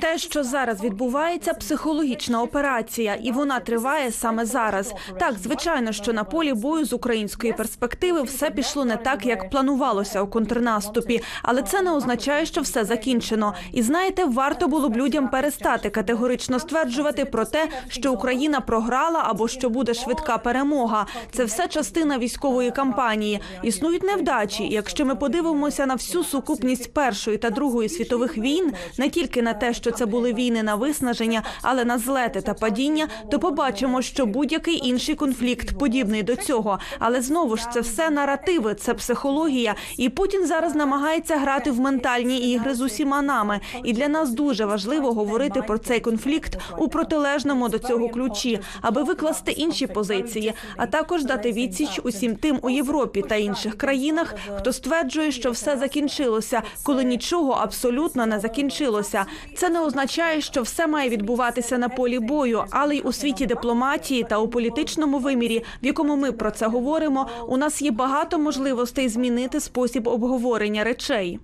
Те, 0.00 0.18
що 0.18 0.44
зараз 0.44 0.82
відбувається, 0.84 1.54
психологічна 1.54 2.42
операція, 2.42 3.14
і 3.14 3.32
вона 3.32 3.60
триває 3.60 4.10
саме 4.12 4.44
зараз. 4.44 4.94
Так, 5.18 5.34
звичайно, 5.38 5.92
що 5.92 6.12
на 6.12 6.24
полі 6.24 6.52
бою 6.52 6.84
з 6.84 6.92
української 6.92 7.52
перспективи 7.52 8.22
все 8.22 8.50
пішло 8.50 8.84
не 8.84 8.96
так, 8.96 9.26
як 9.26 9.50
планувалося 9.50 10.22
у 10.22 10.26
контрнаступі, 10.26 11.22
але 11.42 11.62
це 11.62 11.82
не 11.82 11.92
означає, 11.92 12.46
що 12.46 12.60
все 12.60 12.84
закінчено. 12.84 13.54
І 13.72 13.82
знаєте, 13.82 14.24
варто 14.24 14.68
було 14.68 14.88
б 14.88 14.96
людям 14.96 15.28
перестати 15.28 15.90
категорично 15.90 16.58
стверджувати 16.58 17.24
про 17.24 17.44
те, 17.44 17.68
що 17.88 18.12
Україна 18.12 18.60
програла 18.60 19.22
або 19.24 19.48
що 19.48 19.70
буде 19.70 19.94
швидка 19.94 20.38
перемога. 20.38 21.06
Це 21.32 21.44
все 21.44 21.68
частина 21.68 22.18
військової 22.18 22.70
кампанії. 22.70 23.40
Існують 23.62 24.02
невдачі. 24.02 24.68
Якщо 24.68 25.06
ми 25.06 25.14
подивимося 25.14 25.86
на 25.86 25.94
всю 25.94 26.24
сукупність 26.24 26.94
першої 26.94 27.38
та 27.38 27.50
другої 27.50 27.88
світових 28.22 28.38
війн, 28.38 28.72
не 28.98 29.08
тільки 29.08 29.42
на 29.42 29.54
те, 29.54 29.74
що 29.74 29.90
це 29.90 30.06
були 30.06 30.32
війни 30.32 30.62
на 30.62 30.74
виснаження, 30.74 31.42
але 31.62 31.84
на 31.84 31.98
злети 31.98 32.40
та 32.40 32.54
падіння, 32.54 33.08
то 33.30 33.38
побачимо, 33.38 34.02
що 34.02 34.26
будь-який 34.26 34.88
інший 34.88 35.14
конфлікт 35.14 35.78
подібний 35.78 36.22
до 36.22 36.36
цього. 36.36 36.78
Але 36.98 37.22
знову 37.22 37.56
ж 37.56 37.70
це 37.72 37.80
все 37.80 38.10
наративи, 38.10 38.74
це 38.74 38.94
психологія. 38.94 39.74
І 39.96 40.08
Путін 40.08 40.46
зараз 40.46 40.74
намагається 40.74 41.36
грати 41.36 41.70
в 41.70 41.80
ментальні 41.80 42.52
ігри 42.52 42.74
з 42.74 42.80
усіма 42.80 43.22
нами. 43.22 43.60
І 43.84 43.92
для 43.92 44.08
нас 44.08 44.30
дуже 44.30 44.64
важливо 44.64 45.12
говорити 45.12 45.62
про 45.62 45.78
цей 45.78 46.00
конфлікт 46.00 46.58
у 46.78 46.88
протилежному 46.88 47.68
до 47.68 47.78
цього 47.78 48.08
ключі, 48.08 48.60
аби 48.80 49.02
викласти 49.02 49.52
інші 49.52 49.86
позиції, 49.86 50.52
а 50.76 50.86
також 50.86 51.24
дати 51.24 51.52
відсіч 51.52 52.00
усім 52.04 52.36
тим 52.36 52.58
у 52.62 52.70
Європі 52.70 53.22
та 53.28 53.36
інших 53.36 53.78
країнах, 53.78 54.34
хто 54.58 54.72
стверджує, 54.72 55.32
що 55.32 55.50
все 55.50 55.76
закінчилося, 55.76 56.62
коли 56.82 57.04
нічого 57.04 57.52
абсолютно 57.52 58.11
не 58.16 58.40
закінчилося. 58.40 59.26
Це 59.56 59.68
не 59.68 59.80
означає, 59.80 60.40
що 60.40 60.62
все 60.62 60.86
має 60.86 61.10
відбуватися 61.10 61.78
на 61.78 61.88
полі 61.88 62.18
бою, 62.18 62.64
але 62.70 62.96
й 62.96 63.02
у 63.04 63.12
світі 63.12 63.46
дипломатії 63.46 64.26
та 64.30 64.38
у 64.38 64.48
політичному 64.48 65.18
вимірі, 65.18 65.64
в 65.82 65.86
якому 65.86 66.16
ми 66.16 66.32
про 66.32 66.50
це 66.50 66.66
говоримо, 66.66 67.28
у 67.48 67.56
нас 67.56 67.82
є 67.82 67.90
багато 67.90 68.38
можливостей 68.38 69.08
змінити 69.08 69.60
спосіб 69.60 70.08
обговорення 70.08 70.84
речей. 70.84 71.38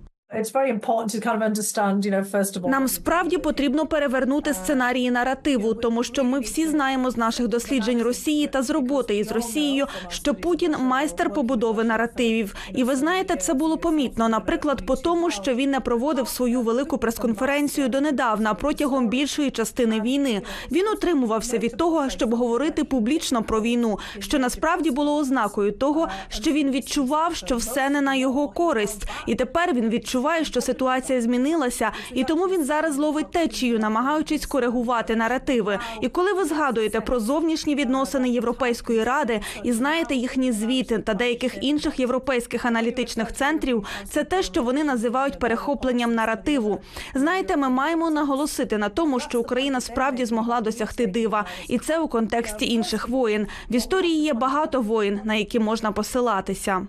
Нам 2.69 2.87
справді 2.87 3.37
потрібно 3.37 3.85
перевернути 3.85 4.53
сценарії 4.53 5.11
наративу, 5.11 5.73
тому 5.73 6.03
що 6.03 6.23
ми 6.23 6.39
всі 6.39 6.67
знаємо 6.67 7.11
з 7.11 7.17
наших 7.17 7.47
досліджень 7.47 8.01
Росії 8.01 8.47
та 8.47 8.61
з 8.61 8.69
роботи 8.69 9.17
із 9.17 9.31
Росією, 9.31 9.85
що 10.09 10.33
Путін 10.35 10.75
майстер 10.79 11.33
побудови 11.33 11.83
наративів. 11.83 12.55
І 12.75 12.83
ви 12.83 12.95
знаєте, 12.95 13.35
це 13.35 13.53
було 13.53 13.77
помітно, 13.77 14.29
наприклад, 14.29 14.85
по 14.85 14.95
тому, 14.95 15.31
що 15.31 15.55
він 15.55 15.71
не 15.71 15.79
проводив 15.79 16.27
свою 16.27 16.61
велику 16.61 16.97
прес-конференцію 16.97 17.89
донедавна 17.89 18.53
протягом 18.53 19.07
більшої 19.07 19.51
частини 19.51 20.01
війни. 20.01 20.41
Він 20.71 20.87
утримувався 20.87 21.57
від 21.57 21.77
того, 21.77 22.09
щоб 22.09 22.35
говорити 22.35 22.83
публічно 22.83 23.43
про 23.43 23.61
війну, 23.61 23.99
що 24.19 24.39
насправді 24.39 24.91
було 24.91 25.17
ознакою 25.17 25.71
того, 25.71 26.07
що 26.29 26.51
він 26.51 26.71
відчував, 26.71 27.35
що 27.35 27.57
все 27.57 27.89
не 27.89 28.01
на 28.01 28.15
його 28.15 28.47
користь, 28.49 29.05
і 29.27 29.35
тепер 29.35 29.73
він 29.73 29.89
відчуває, 30.19 30.45
що 30.45 30.61
ситуація 30.61 31.21
змінилася, 31.21 31.91
і 32.13 32.23
тому 32.23 32.45
він 32.45 32.63
зараз 32.63 32.97
ловить 32.97 33.31
течію, 33.31 33.79
намагаючись 33.79 34.45
коригувати 34.45 35.15
наративи. 35.15 35.79
І 36.01 36.09
коли 36.09 36.33
ви 36.33 36.45
згадуєте 36.45 37.01
про 37.01 37.19
зовнішні 37.19 37.75
відносини 37.75 38.29
Європейської 38.29 39.03
ради 39.03 39.41
і 39.63 39.71
знаєте 39.71 40.15
їхні 40.15 40.51
звіти 40.51 40.97
та 40.97 41.13
деяких 41.13 41.63
інших 41.63 41.99
європейських 41.99 42.65
аналітичних 42.65 43.33
центрів, 43.33 43.85
це 44.09 44.23
те, 44.23 44.43
що 44.43 44.63
вони 44.63 44.83
називають 44.83 45.39
перехопленням 45.39 46.15
наративу. 46.15 46.79
Знаєте, 47.15 47.57
ми 47.57 47.69
маємо 47.69 48.09
наголосити 48.09 48.77
на 48.77 48.89
тому, 48.89 49.19
що 49.19 49.39
Україна 49.39 49.81
справді 49.81 50.25
змогла 50.25 50.61
досягти 50.61 51.07
дива, 51.07 51.45
і 51.67 51.77
це 51.77 51.99
у 51.99 52.07
контексті 52.07 52.73
інших 52.73 53.09
воєн. 53.09 53.47
В 53.69 53.75
історії 53.75 54.23
є 54.23 54.33
багато 54.33 54.81
воєн, 54.81 55.19
на 55.23 55.35
які 55.35 55.59
можна 55.59 55.91
посилатися. 55.91 56.87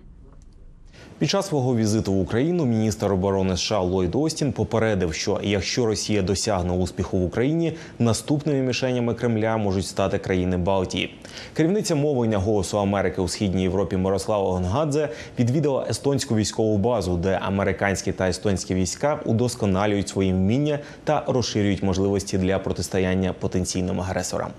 Під 1.20 1.30
час 1.30 1.46
свого 1.48 1.76
візиту 1.76 2.12
в 2.12 2.20
Україну 2.20 2.64
міністр 2.64 3.12
оборони 3.12 3.56
США 3.56 3.80
Ллойд 3.80 4.14
Остін 4.14 4.52
попередив, 4.52 5.14
що 5.14 5.40
якщо 5.42 5.86
Росія 5.86 6.22
досягне 6.22 6.72
успіху 6.72 7.18
в 7.18 7.24
Україні, 7.24 7.72
наступними 7.98 8.60
мішенями 8.60 9.14
Кремля 9.14 9.56
можуть 9.56 9.86
стати 9.86 10.18
країни 10.18 10.56
Балтії. 10.56 11.14
Керівниця 11.54 11.94
мовлення 11.94 12.38
голосу 12.38 12.78
Америки 12.78 13.20
у 13.20 13.28
східній 13.28 13.62
Європі 13.62 13.96
Мирослава 13.96 14.52
Гонгадзе 14.52 15.08
відвідала 15.38 15.86
естонську 15.90 16.36
військову 16.36 16.78
базу, 16.78 17.16
де 17.16 17.38
американські 17.42 18.12
та 18.12 18.28
естонські 18.28 18.74
війська 18.74 19.20
удосконалюють 19.24 20.08
свої 20.08 20.32
вміння 20.32 20.78
та 21.04 21.24
розширюють 21.26 21.82
можливості 21.82 22.38
для 22.38 22.58
протистояння 22.58 23.32
потенційним 23.32 24.00
агресорам. 24.00 24.50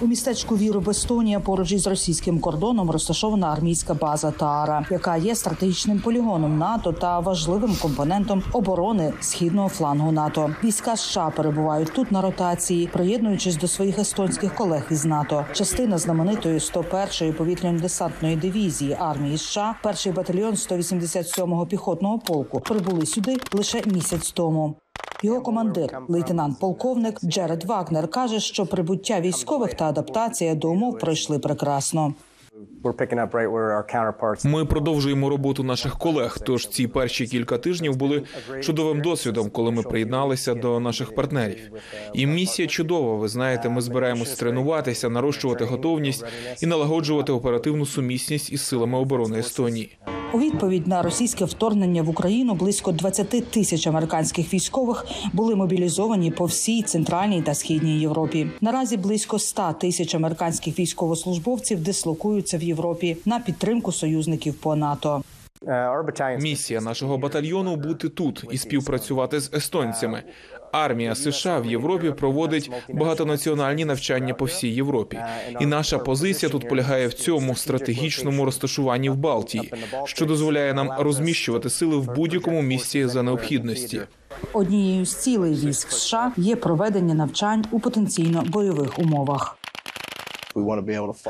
У 0.00 0.06
містечку 0.06 0.56
Віру 0.56 0.80
в 0.80 0.90
Естонія 0.90 1.40
поруч 1.40 1.72
із 1.72 1.86
російським 1.86 2.40
кордоном 2.40 2.90
розташована 2.90 3.46
армійська 3.52 3.94
база 3.94 4.30
Таара, 4.30 4.86
яка 4.90 5.16
є 5.16 5.34
стратегічним 5.34 6.00
полігоном 6.00 6.58
НАТО 6.58 6.92
та 6.92 7.20
важливим 7.20 7.76
компонентом 7.82 8.42
оборони 8.52 9.12
східного 9.20 9.68
флангу 9.68 10.12
НАТО. 10.12 10.54
Війська 10.64 10.96
США 10.96 11.32
перебувають 11.36 11.92
тут 11.92 12.12
на 12.12 12.20
ротації, 12.20 12.86
приєднуючись 12.86 13.56
до 13.56 13.68
своїх 13.68 13.98
естонських 13.98 14.54
колег 14.54 14.86
із 14.90 15.04
НАТО. 15.04 15.44
Частина 15.52 15.98
знаменитої 15.98 16.58
101-ї 16.58 17.36
повітряно-десантної 17.36 18.40
дивізії 18.40 18.96
армії 19.00 19.38
США, 19.38 19.74
перший 19.82 20.12
батальйон 20.12 20.54
187-го 20.54 21.66
піхотного 21.66 22.18
полку, 22.18 22.60
прибули 22.60 23.06
сюди 23.06 23.36
лише 23.52 23.82
місяць 23.86 24.30
тому. 24.30 24.76
Його 25.22 25.40
командир, 25.40 25.98
лейтенант-полковник 26.08 27.20
Джеред 27.24 27.64
Вагнер, 27.64 28.08
каже, 28.08 28.40
що 28.40 28.66
прибуття 28.66 29.20
військових 29.20 29.74
та 29.74 29.84
адаптація 29.84 30.54
до 30.54 30.70
умов 30.70 30.98
пройшли 30.98 31.38
прекрасно. 31.38 32.14
Ми 34.44 34.64
продовжуємо 34.64 35.28
роботу 35.28 35.62
наших 35.62 35.98
колег. 35.98 36.38
Тож 36.46 36.68
ці 36.68 36.86
перші 36.86 37.26
кілька 37.26 37.58
тижнів 37.58 37.96
були 37.96 38.22
чудовим 38.60 39.02
досвідом, 39.02 39.50
коли 39.50 39.70
ми 39.70 39.82
приєдналися 39.82 40.54
до 40.54 40.80
наших 40.80 41.14
партнерів. 41.14 41.70
І 42.14 42.26
місія 42.26 42.68
чудова. 42.68 43.16
Ви 43.16 43.28
знаєте, 43.28 43.68
ми 43.68 43.80
збираємось 43.80 44.34
тренуватися, 44.34 45.10
нарощувати 45.10 45.64
готовність 45.64 46.24
і 46.62 46.66
налагоджувати 46.66 47.32
оперативну 47.32 47.86
сумісність 47.86 48.52
із 48.52 48.62
силами 48.62 48.98
оборони 48.98 49.38
Естонії. 49.38 49.98
У 50.36 50.38
відповідь 50.38 50.86
на 50.86 51.02
російське 51.02 51.44
вторгнення 51.44 52.02
в 52.02 52.08
Україну 52.08 52.54
близько 52.54 52.92
20 52.92 53.50
тисяч 53.50 53.86
американських 53.86 54.54
військових 54.54 55.06
були 55.32 55.54
мобілізовані 55.54 56.30
по 56.30 56.44
всій 56.44 56.82
центральній 56.82 57.42
та 57.42 57.54
східній 57.54 58.00
Європі. 58.00 58.46
Наразі 58.60 58.96
близько 58.96 59.38
100 59.38 59.74
тисяч 59.80 60.14
американських 60.14 60.78
військовослужбовців 60.78 61.82
дислокуються 61.82 62.58
в 62.58 62.62
Європі 62.62 63.16
на 63.24 63.40
підтримку 63.40 63.92
союзників 63.92 64.54
по 64.54 64.76
НАТО. 64.76 65.22
Місія 66.40 66.80
нашого 66.80 67.18
батальйону 67.18 67.76
бути 67.76 68.08
тут 68.08 68.44
і 68.50 68.58
співпрацювати 68.58 69.40
з 69.40 69.54
естонцями. 69.54 70.22
Армія 70.72 71.14
США 71.14 71.58
в 71.58 71.66
Європі 71.66 72.10
проводить 72.10 72.70
багатонаціональні 72.88 73.84
навчання 73.84 74.34
по 74.34 74.44
всій 74.44 74.68
Європі, 74.68 75.18
і 75.60 75.66
наша 75.66 75.98
позиція 75.98 76.52
тут 76.52 76.68
полягає 76.68 77.06
в 77.06 77.12
цьому 77.12 77.54
стратегічному 77.54 78.44
розташуванні 78.44 79.10
в 79.10 79.16
Балтії, 79.16 79.72
що 80.04 80.26
дозволяє 80.26 80.74
нам 80.74 80.90
розміщувати 80.98 81.70
сили 81.70 81.96
в 81.96 82.14
будь-якому 82.14 82.62
місці 82.62 83.06
за 83.06 83.22
необхідності. 83.22 84.00
Однією 84.52 85.06
з 85.06 85.14
цілей 85.14 85.54
військ 85.54 85.92
США 85.92 86.32
є 86.36 86.56
проведення 86.56 87.14
навчань 87.14 87.64
у 87.70 87.80
потенційно 87.80 88.44
бойових 88.48 88.98
умовах. 88.98 89.55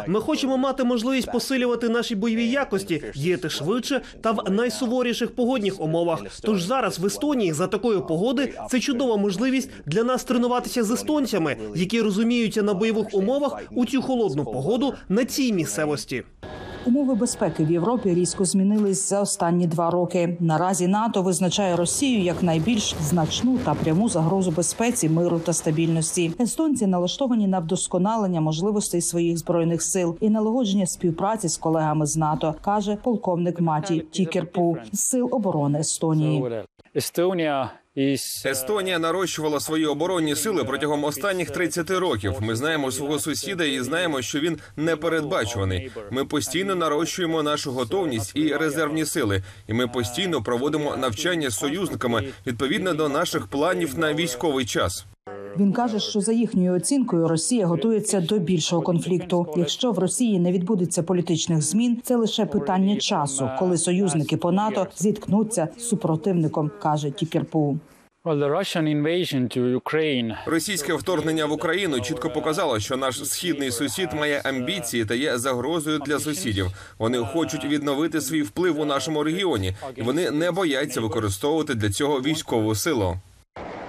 Ми 0.07 0.21
хочемо 0.21 0.57
мати 0.57 0.85
можливість 0.85 1.33
посилювати 1.33 1.89
наші 1.89 2.15
бойові 2.15 2.49
якості, 2.49 3.03
діяти 3.17 3.51
швидше 3.51 4.01
та 4.21 4.31
в 4.33 4.51
найсуворіших 4.51 5.35
погодних 5.35 5.81
умовах. 5.81 6.23
Тож 6.43 6.63
зараз 6.63 6.99
в 6.99 7.07
Естонії 7.07 7.53
за 7.53 7.67
такої 7.67 8.01
погоди 8.01 8.55
це 8.71 8.81
чудова 8.81 9.17
можливість 9.17 9.71
для 9.87 10.05
нас 10.05 10.25
тренуватися 10.25 10.85
з 10.85 10.91
естонцями, 10.91 11.57
які 11.75 12.01
розуміються 12.01 12.63
на 12.63 12.75
бойових 12.75 13.15
умовах 13.15 13.63
у 13.71 13.87
цю 13.87 14.03
холодну 14.03 14.45
погоду 14.45 14.95
на 15.09 15.25
цій 15.25 15.53
місцевості. 15.53 16.25
Умови 16.87 17.15
безпеки 17.15 17.65
в 17.65 17.71
Європі 17.71 18.15
різко 18.15 18.45
змінились 18.45 19.09
за 19.09 19.21
останні 19.21 19.67
два 19.67 19.91
роки. 19.91 20.37
Наразі 20.41 20.87
НАТО 20.87 21.23
визначає 21.23 21.77
Росію 21.77 22.23
як 22.23 22.43
найбільш 22.43 22.95
значну 23.01 23.59
та 23.59 23.75
пряму 23.75 24.09
загрозу 24.09 24.51
безпеці, 24.51 25.09
миру 25.09 25.39
та 25.39 25.53
стабільності. 25.53 26.33
Естонці 26.41 26.87
налаштовані 26.87 27.47
на 27.47 27.59
вдосконалення 27.59 28.41
можливостей 28.41 29.01
своїх 29.01 29.39
збройних 29.39 29.83
сил 29.83 30.17
і 30.21 30.31
налагодження 30.31 30.87
співпраці 30.87 31.49
з 31.49 31.57
колегами 31.57 32.07
з 32.07 32.17
НАТО, 32.17 32.55
каже 32.61 32.97
полковник 33.03 33.61
Маті 33.61 33.99
Тікерпу 34.11 34.77
з 34.93 35.01
сил 35.01 35.29
оборони 35.33 35.79
Естонії. 35.79 36.45
Естонія 36.97 37.71
нарощувала 38.99 39.61
свої 39.61 39.87
оборонні 39.87 40.37
сили 40.37 40.65
протягом 40.65 41.05
останніх 41.05 41.51
30 41.51 41.91
років. 41.91 42.35
Ми 42.41 42.57
знаємо 42.57 42.93
свого 42.93 43.19
сусіда 43.19 43.65
і 43.65 43.81
знаємо, 43.81 44.23
що 44.23 44.41
він 44.41 44.59
непередбачуваний. 44.77 45.91
Ми 46.11 46.25
постійно 46.25 46.75
нарощуємо 46.75 47.43
нашу 47.43 47.73
готовність 47.73 48.33
і 48.35 48.57
резервні 48.57 49.05
сили, 49.05 49.43
і 49.69 49.73
ми 49.73 49.89
постійно 49.89 50.43
проводимо 50.43 50.97
навчання 50.97 51.51
з 51.51 51.59
союзниками 51.59 52.25
відповідно 52.47 52.95
до 52.95 53.09
наших 53.09 53.47
планів 53.47 53.99
на 53.99 54.15
військовий 54.15 54.67
час. 54.67 55.07
Він 55.59 55.73
каже, 55.73 56.01
що 56.01 56.21
за 56.21 56.33
їхньою 56.33 56.73
оцінкою 56.73 57.29
Росія 57.29 57.67
готується 57.67 58.21
до 58.21 58.39
більшого 58.39 58.83
конфлікту. 58.83 59.47
Якщо 59.57 59.93
в 59.93 59.99
Росії 59.99 60.39
не 60.39 60.53
відбудеться 60.53 61.03
політичних 61.03 61.63
змін, 61.63 61.99
це 62.03 62.17
лише 62.17 62.47
питання 62.47 62.97
часу, 62.97 63.51
коли 63.59 63.79
союзники 63.79 64.37
по 64.37 64.53
НАТО 64.53 64.87
зіткнуться 64.97 65.69
з 65.79 65.83
супротивником, 65.83 66.71
каже 66.83 67.11
Тікерпу. 67.11 67.79
Російське 70.47 70.95
вторгнення 70.95 71.47
в 71.47 71.53
Україну 71.53 72.01
чітко 72.01 72.31
показало, 72.31 72.81
що 72.81 72.97
наш 72.97 73.29
східний 73.29 73.71
сусід 73.71 74.09
має 74.13 74.41
амбіції 74.45 75.05
та 75.05 75.15
є 75.15 75.39
загрозою 75.39 75.99
для 75.99 76.19
сусідів. 76.19 76.67
Вони 76.99 77.19
хочуть 77.19 77.65
відновити 77.65 78.21
свій 78.21 78.43
вплив 78.43 78.81
у 78.81 78.85
нашому 78.85 79.23
регіоні, 79.23 79.77
і 79.97 80.03
вони 80.03 80.31
не 80.31 80.51
бояться 80.51 81.01
використовувати 81.01 81.75
для 81.75 81.91
цього 81.91 82.21
військову 82.21 82.75
силу. 82.75 83.17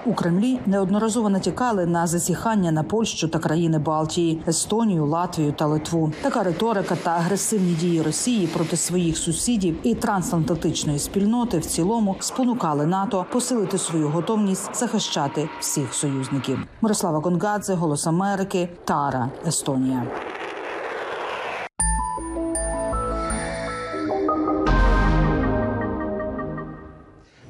У 0.08 0.14
Кремлі 0.14 0.60
неодноразово 0.66 1.28
натякали 1.28 1.86
на 1.86 2.06
засіхання 2.06 2.72
на 2.72 2.82
Польщу 2.82 3.28
та 3.28 3.38
країни 3.38 3.78
Балтії, 3.78 4.42
Естонію, 4.48 5.06
Латвію 5.06 5.52
та 5.52 5.66
Литву. 5.66 6.12
Така 6.22 6.42
риторика 6.42 6.96
та 7.02 7.10
агресивні 7.10 7.72
дії 7.72 8.02
Росії 8.02 8.46
проти 8.46 8.76
своїх 8.76 9.18
сусідів 9.18 9.76
і 9.82 9.94
трансатлантичної 9.94 10.98
спільноти 10.98 11.58
в 11.58 11.66
цілому 11.66 12.16
спонукали 12.20 12.86
НАТО 12.86 13.26
посилити 13.32 13.78
свою 13.78 14.08
готовність 14.08 14.76
захищати 14.76 15.48
всіх 15.60 15.94
союзників. 15.94 16.58
Мирослава 16.80 17.18
Гонгадзе, 17.18 17.74
Голос 17.74 18.06
Америки, 18.06 18.68
Тара, 18.84 19.30
Естонія. 19.46 20.06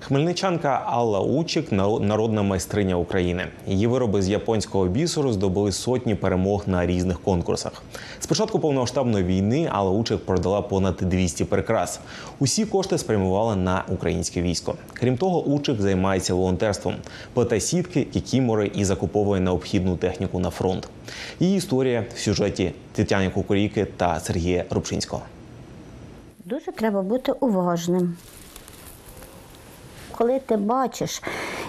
Хмельничанка 0.08 0.82
Алла 0.86 1.20
Учик 1.20 1.72
народна 1.72 2.42
майстриня 2.42 2.94
України. 2.94 3.46
Її 3.66 3.86
вироби 3.86 4.22
з 4.22 4.28
японського 4.28 4.86
бісеру 4.86 5.32
здобули 5.32 5.72
сотні 5.72 6.14
перемог 6.14 6.62
на 6.66 6.86
різних 6.86 7.20
конкурсах. 7.20 7.82
З 8.20 8.26
початку 8.26 8.58
повномасштабної 8.58 9.24
війни 9.24 9.68
Алла 9.72 9.90
Учик 9.90 10.26
продала 10.26 10.62
понад 10.62 10.96
200 11.00 11.44
прикрас. 11.44 12.00
Усі 12.38 12.64
кошти 12.66 12.98
спрямувала 12.98 13.56
на 13.56 13.84
українське 13.88 14.42
військо. 14.42 14.74
Крім 14.92 15.16
того, 15.16 15.42
Учик 15.42 15.80
займається 15.80 16.34
волонтерством, 16.34 16.94
плете 17.34 17.60
сітки, 17.60 18.04
кікімори 18.04 18.70
і 18.74 18.84
закуповує 18.84 19.40
необхідну 19.40 19.96
техніку 19.96 20.38
на 20.38 20.50
фронт. 20.50 20.88
Її 21.40 21.56
історія 21.56 22.04
в 22.14 22.18
сюжеті 22.18 22.72
Тетяни 22.92 23.30
Кукуріки 23.30 23.86
та 23.96 24.20
Сергія 24.20 24.64
Рубчинського. 24.70 25.22
Дуже 26.44 26.72
треба 26.72 27.02
бути 27.02 27.32
уважним 27.32 28.16
коли 30.18 30.38
ти 30.38 30.56
бачиш, 30.56 31.22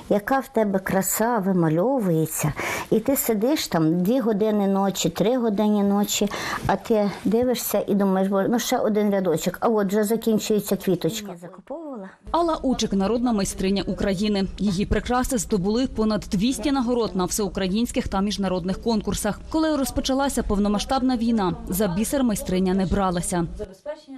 яка 0.09 0.39
в 0.39 0.47
тебе 0.47 0.79
краса 0.79 1.37
вимальовується, 1.37 2.53
і 2.91 2.99
ти 2.99 3.15
сидиш 3.15 3.67
там 3.67 4.03
дві 4.03 4.19
години 4.19 4.67
ночі, 4.67 5.09
три 5.09 5.37
години 5.37 5.83
ночі, 5.83 6.29
а 6.67 6.75
ти 6.75 7.11
дивишся 7.25 7.83
і 7.87 7.95
думаєш, 7.95 8.29
ну 8.49 8.59
ще 8.59 8.77
один 8.77 9.11
рядочок, 9.11 9.57
а 9.59 9.67
от 9.67 9.87
вже 9.87 10.03
закінчується 10.03 10.75
квіточка. 10.77 11.31
Закуповувала. 11.41 12.09
Алла 12.31 12.55
Учик, 12.55 12.93
народна 12.93 13.33
майстриня 13.33 13.83
України. 13.87 14.47
Її 14.57 14.85
прикраси 14.85 15.37
здобули 15.37 15.87
понад 15.87 16.25
200 16.31 16.71
нагород 16.71 17.15
на 17.15 17.25
всеукраїнських 17.25 18.07
та 18.07 18.21
міжнародних 18.21 18.81
конкурсах. 18.81 19.39
Коли 19.49 19.75
розпочалася 19.75 20.43
повномасштабна 20.43 21.17
війна, 21.17 21.53
за 21.67 21.87
бісер 21.87 22.23
майстриня 22.23 22.73
не 22.73 22.85
бралася. 22.85 23.45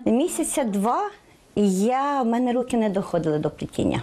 Місяця 0.06 0.64
два 0.64 1.10
я 1.56 2.22
в 2.22 2.26
мене 2.26 2.54
руки 2.54 2.78
не 2.78 2.90
доходили 2.90 3.40
до 3.40 3.50
плетіння. 3.50 4.02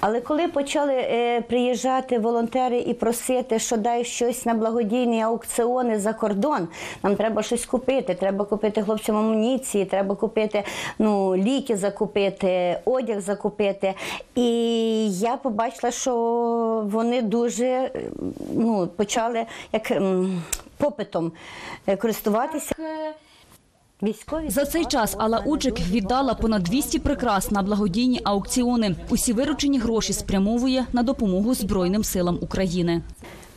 Але 0.00 0.20
коли 0.20 0.48
почали 0.48 0.94
е, 0.94 1.40
приїжджати 1.40 2.18
волонтери 2.18 2.78
і 2.78 2.94
просити, 2.94 3.58
що 3.58 3.76
дай 3.76 4.04
щось 4.04 4.46
на 4.46 4.54
благодійні 4.54 5.22
аукціони 5.22 5.98
за 5.98 6.12
кордон, 6.12 6.68
нам 7.02 7.16
треба 7.16 7.42
щось 7.42 7.66
купити. 7.66 8.14
Треба 8.14 8.44
купити 8.44 8.82
хлопцям 8.82 9.16
амуніції, 9.16 9.84
треба 9.84 10.14
купити 10.14 10.64
ну, 10.98 11.36
ліки 11.36 11.76
закупити, 11.76 12.78
одяг 12.84 13.20
закупити. 13.20 13.94
І 14.34 14.48
я 15.10 15.36
побачила, 15.36 15.92
що 15.92 16.14
вони 16.86 17.22
дуже 17.22 17.90
ну, 18.54 18.86
почали 18.86 19.46
як 19.72 19.92
попитом 20.76 21.32
е, 21.86 21.96
користуватися. 21.96 22.74
За 24.48 24.64
цей 24.64 24.84
час 24.84 25.16
Алла 25.18 25.42
Учик 25.46 25.80
віддала 25.80 26.34
понад 26.34 26.62
200 26.62 26.98
прикрас 26.98 27.50
на 27.50 27.62
благодійні 27.62 28.20
аукціони. 28.24 28.96
Усі 29.08 29.32
виручені 29.32 29.78
гроші 29.78 30.12
спрямовує 30.12 30.86
на 30.92 31.02
допомогу 31.02 31.54
Збройним 31.54 32.04
силам 32.04 32.38
України. 32.40 33.02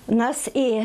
У 0.08 0.16
нас 0.16 0.48
і 0.54 0.82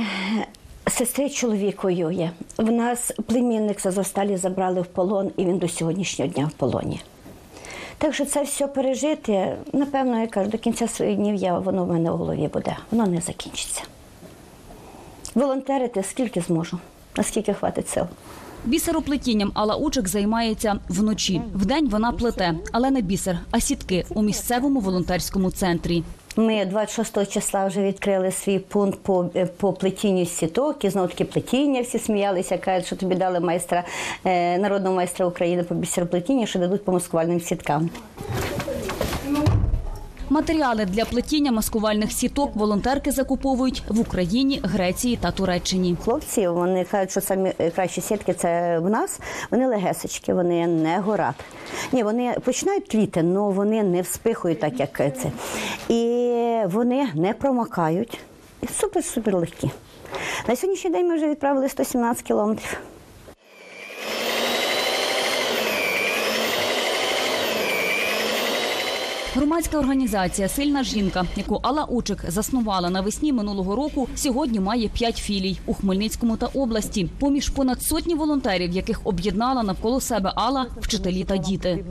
Сестри 0.86 1.30
чоловік 1.30 1.84
воює. 1.84 2.30
В 2.58 2.70
нас 2.70 3.12
племінник 3.26 3.80
з 3.80 3.86
Азовсталі 3.86 4.36
забрали 4.36 4.80
в 4.80 4.86
полон, 4.86 5.30
і 5.36 5.44
він 5.44 5.58
до 5.58 5.68
сьогоднішнього 5.68 6.30
дня 6.30 6.46
в 6.46 6.52
полоні. 6.52 7.00
Так 7.98 8.14
що 8.14 8.24
це 8.24 8.42
все 8.42 8.66
пережити, 8.66 9.56
напевно, 9.72 10.20
я 10.20 10.26
кажу, 10.26 10.50
до 10.50 10.58
кінця 10.58 10.88
своїх 10.88 11.16
днів 11.16 11.34
я, 11.34 11.58
воно 11.58 11.84
в 11.84 11.88
мене 11.88 12.10
в 12.10 12.16
голові 12.16 12.48
буде. 12.52 12.76
Воно 12.90 13.06
не 13.06 13.20
закінчиться. 13.20 13.82
Волонтерити 15.34 16.02
скільки 16.02 16.40
зможу, 16.40 16.78
наскільки 17.16 17.54
хватить 17.54 17.88
сил. 17.88 18.04
Бісероплетінням 18.64 19.50
Алла 19.55 19.77
Учик 19.77 20.09
займається 20.09 20.77
вночі. 20.88 21.42
Вдень 21.55 21.88
вона 21.88 22.12
плете, 22.12 22.55
але 22.72 22.90
не 22.90 23.00
бісер, 23.00 23.38
а 23.50 23.61
сітки 23.61 24.05
у 24.09 24.22
місцевому 24.22 24.81
волонтерському 24.81 25.50
центрі. 25.50 26.03
Ми 26.37 26.64
26 26.64 27.31
числа 27.33 27.66
вже 27.66 27.83
відкрили 27.83 28.31
свій 28.31 28.59
пункт 28.59 28.98
по, 29.03 29.31
по 29.57 29.72
плетінню 29.72 30.27
сіток, 30.27 30.85
і 30.85 30.90
знову 30.90 31.09
таки 31.09 31.24
плетіння 31.24 31.81
всі 31.81 31.98
сміялися, 31.98 32.59
кажуть, 32.59 32.87
що 32.87 32.96
тобі 32.96 33.14
дали 33.14 33.40
майстра, 33.40 33.85
е, 34.24 34.59
народного 34.59 34.96
майстра 34.96 35.27
України 35.27 35.62
по 35.62 35.74
бісероплетінню, 35.74 36.46
що 36.46 36.59
дадуть 36.59 36.85
по 36.85 36.92
маскувальним 36.92 37.40
сіткам. 37.40 37.90
Матеріали 40.35 40.85
для 40.85 41.05
плетіння 41.05 41.53
маскувальних 41.53 42.12
сіток 42.12 42.57
волонтерки 42.57 43.11
закуповують 43.11 43.83
в 43.88 44.01
Україні, 44.01 44.61
Греції 44.62 45.16
та 45.16 45.31
Туреччині. 45.31 45.97
Хлопці 46.05 46.49
вони 46.49 46.85
кажуть, 46.85 47.11
що 47.11 47.20
самі 47.20 47.53
кращі 47.75 48.01
сітки 48.01 48.35
це 48.35 48.79
в 48.79 48.90
нас. 48.90 49.20
Вони 49.51 49.66
легесечки, 49.66 50.35
вони 50.35 50.66
не 50.66 50.99
горять. 50.99 51.35
Ні, 51.92 52.03
вони 52.03 52.37
починають 52.44 52.88
тліти, 52.88 53.20
але 53.20 53.53
вони 53.53 53.83
не 53.83 54.03
вспихують 54.03 54.61
так, 54.61 54.81
як 54.81 54.97
це. 54.97 55.31
І 55.88 56.66
вони 56.66 57.09
не 57.14 57.33
промокають. 57.33 58.18
Супер-супер 58.81 59.37
легкі. 59.37 59.70
На 60.49 60.57
сьогоднішній 60.57 60.90
день 60.90 61.09
ми 61.09 61.16
вже 61.16 61.29
відправили 61.29 61.68
117 61.68 62.23
кілометрів. 62.23 62.79
Громадська 69.37 69.79
організація 69.79 70.49
Сильна 70.49 70.85
жінка, 70.85 71.25
яку 71.37 71.55
Алла 71.62 71.85
Учик 71.85 72.25
заснувала 72.29 72.90
навесні 72.90 73.33
минулого 73.33 73.77
року, 73.77 74.09
сьогодні 74.14 74.61
має 74.61 74.88
п'ять 74.88 75.16
філій 75.16 75.59
у 75.66 75.75
Хмельницькому 75.75 76.37
та 76.37 76.47
області. 76.47 77.09
Поміж 77.18 77.49
понад 77.49 77.83
сотні 77.83 78.14
волонтерів, 78.14 78.70
яких 78.70 79.01
об'єднала 79.05 79.62
навколо 79.62 80.01
себе 80.01 80.33
Алла, 80.37 80.66
вчителі 80.81 81.25
та 81.25 81.37
діти. 81.37 81.85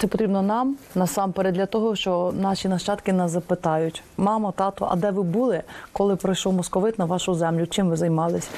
Це 0.00 0.06
потрібно 0.06 0.42
нам 0.42 0.76
насамперед 0.94 1.54
для 1.54 1.66
того, 1.66 1.96
що 1.96 2.34
наші 2.40 2.68
нащадки 2.68 3.12
нас 3.12 3.30
запитають: 3.30 4.02
мамо, 4.16 4.52
тато, 4.56 4.88
а 4.90 4.96
де 4.96 5.10
ви 5.10 5.22
були, 5.22 5.62
коли 5.92 6.16
прийшов 6.16 6.52
московит 6.52 6.98
на 6.98 7.04
вашу 7.04 7.34
землю? 7.34 7.66
Чим 7.66 7.88
ви 7.88 7.96
займались? 7.96 8.48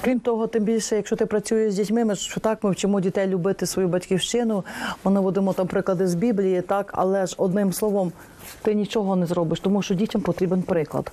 Крім 0.00 0.20
того, 0.20 0.46
тим 0.46 0.64
більше, 0.64 0.96
якщо 0.96 1.16
ти 1.16 1.26
працюєш 1.26 1.72
з 1.72 1.76
дітьми, 1.76 2.04
ми 2.04 2.14
що 2.16 2.40
так 2.40 2.64
ми 2.64 2.70
вчимо 2.70 3.00
дітей 3.00 3.26
любити 3.26 3.66
свою 3.66 3.88
батьківщину. 3.88 4.64
Ми 5.04 5.12
наводимо 5.12 5.52
там 5.52 5.66
приклади 5.66 6.06
з 6.06 6.14
Біблії, 6.14 6.62
так, 6.62 6.90
але 6.94 7.26
ж 7.26 7.34
одним 7.38 7.72
словом, 7.72 8.12
ти 8.62 8.74
нічого 8.74 9.16
не 9.16 9.26
зробиш, 9.26 9.60
тому 9.60 9.82
що 9.82 9.94
дітям 9.94 10.20
потрібен 10.20 10.62
приклад. 10.62 11.12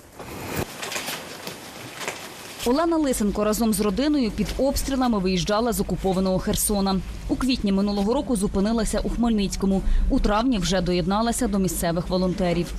Олена 2.67 2.97
Лисенко 2.97 3.43
разом 3.43 3.73
з 3.73 3.79
родиною 3.79 4.31
під 4.31 4.47
обстрілами 4.57 5.19
виїжджала 5.19 5.73
з 5.73 5.79
окупованого 5.79 6.39
Херсона. 6.39 7.01
У 7.29 7.35
квітні 7.35 7.71
минулого 7.71 8.13
року 8.13 8.35
зупинилася 8.35 8.99
у 9.03 9.09
Хмельницькому. 9.09 9.81
У 10.09 10.19
травні 10.19 10.57
вже 10.57 10.81
доєдналася 10.81 11.47
до 11.47 11.59
місцевих 11.59 12.09
волонтерів. 12.09 12.73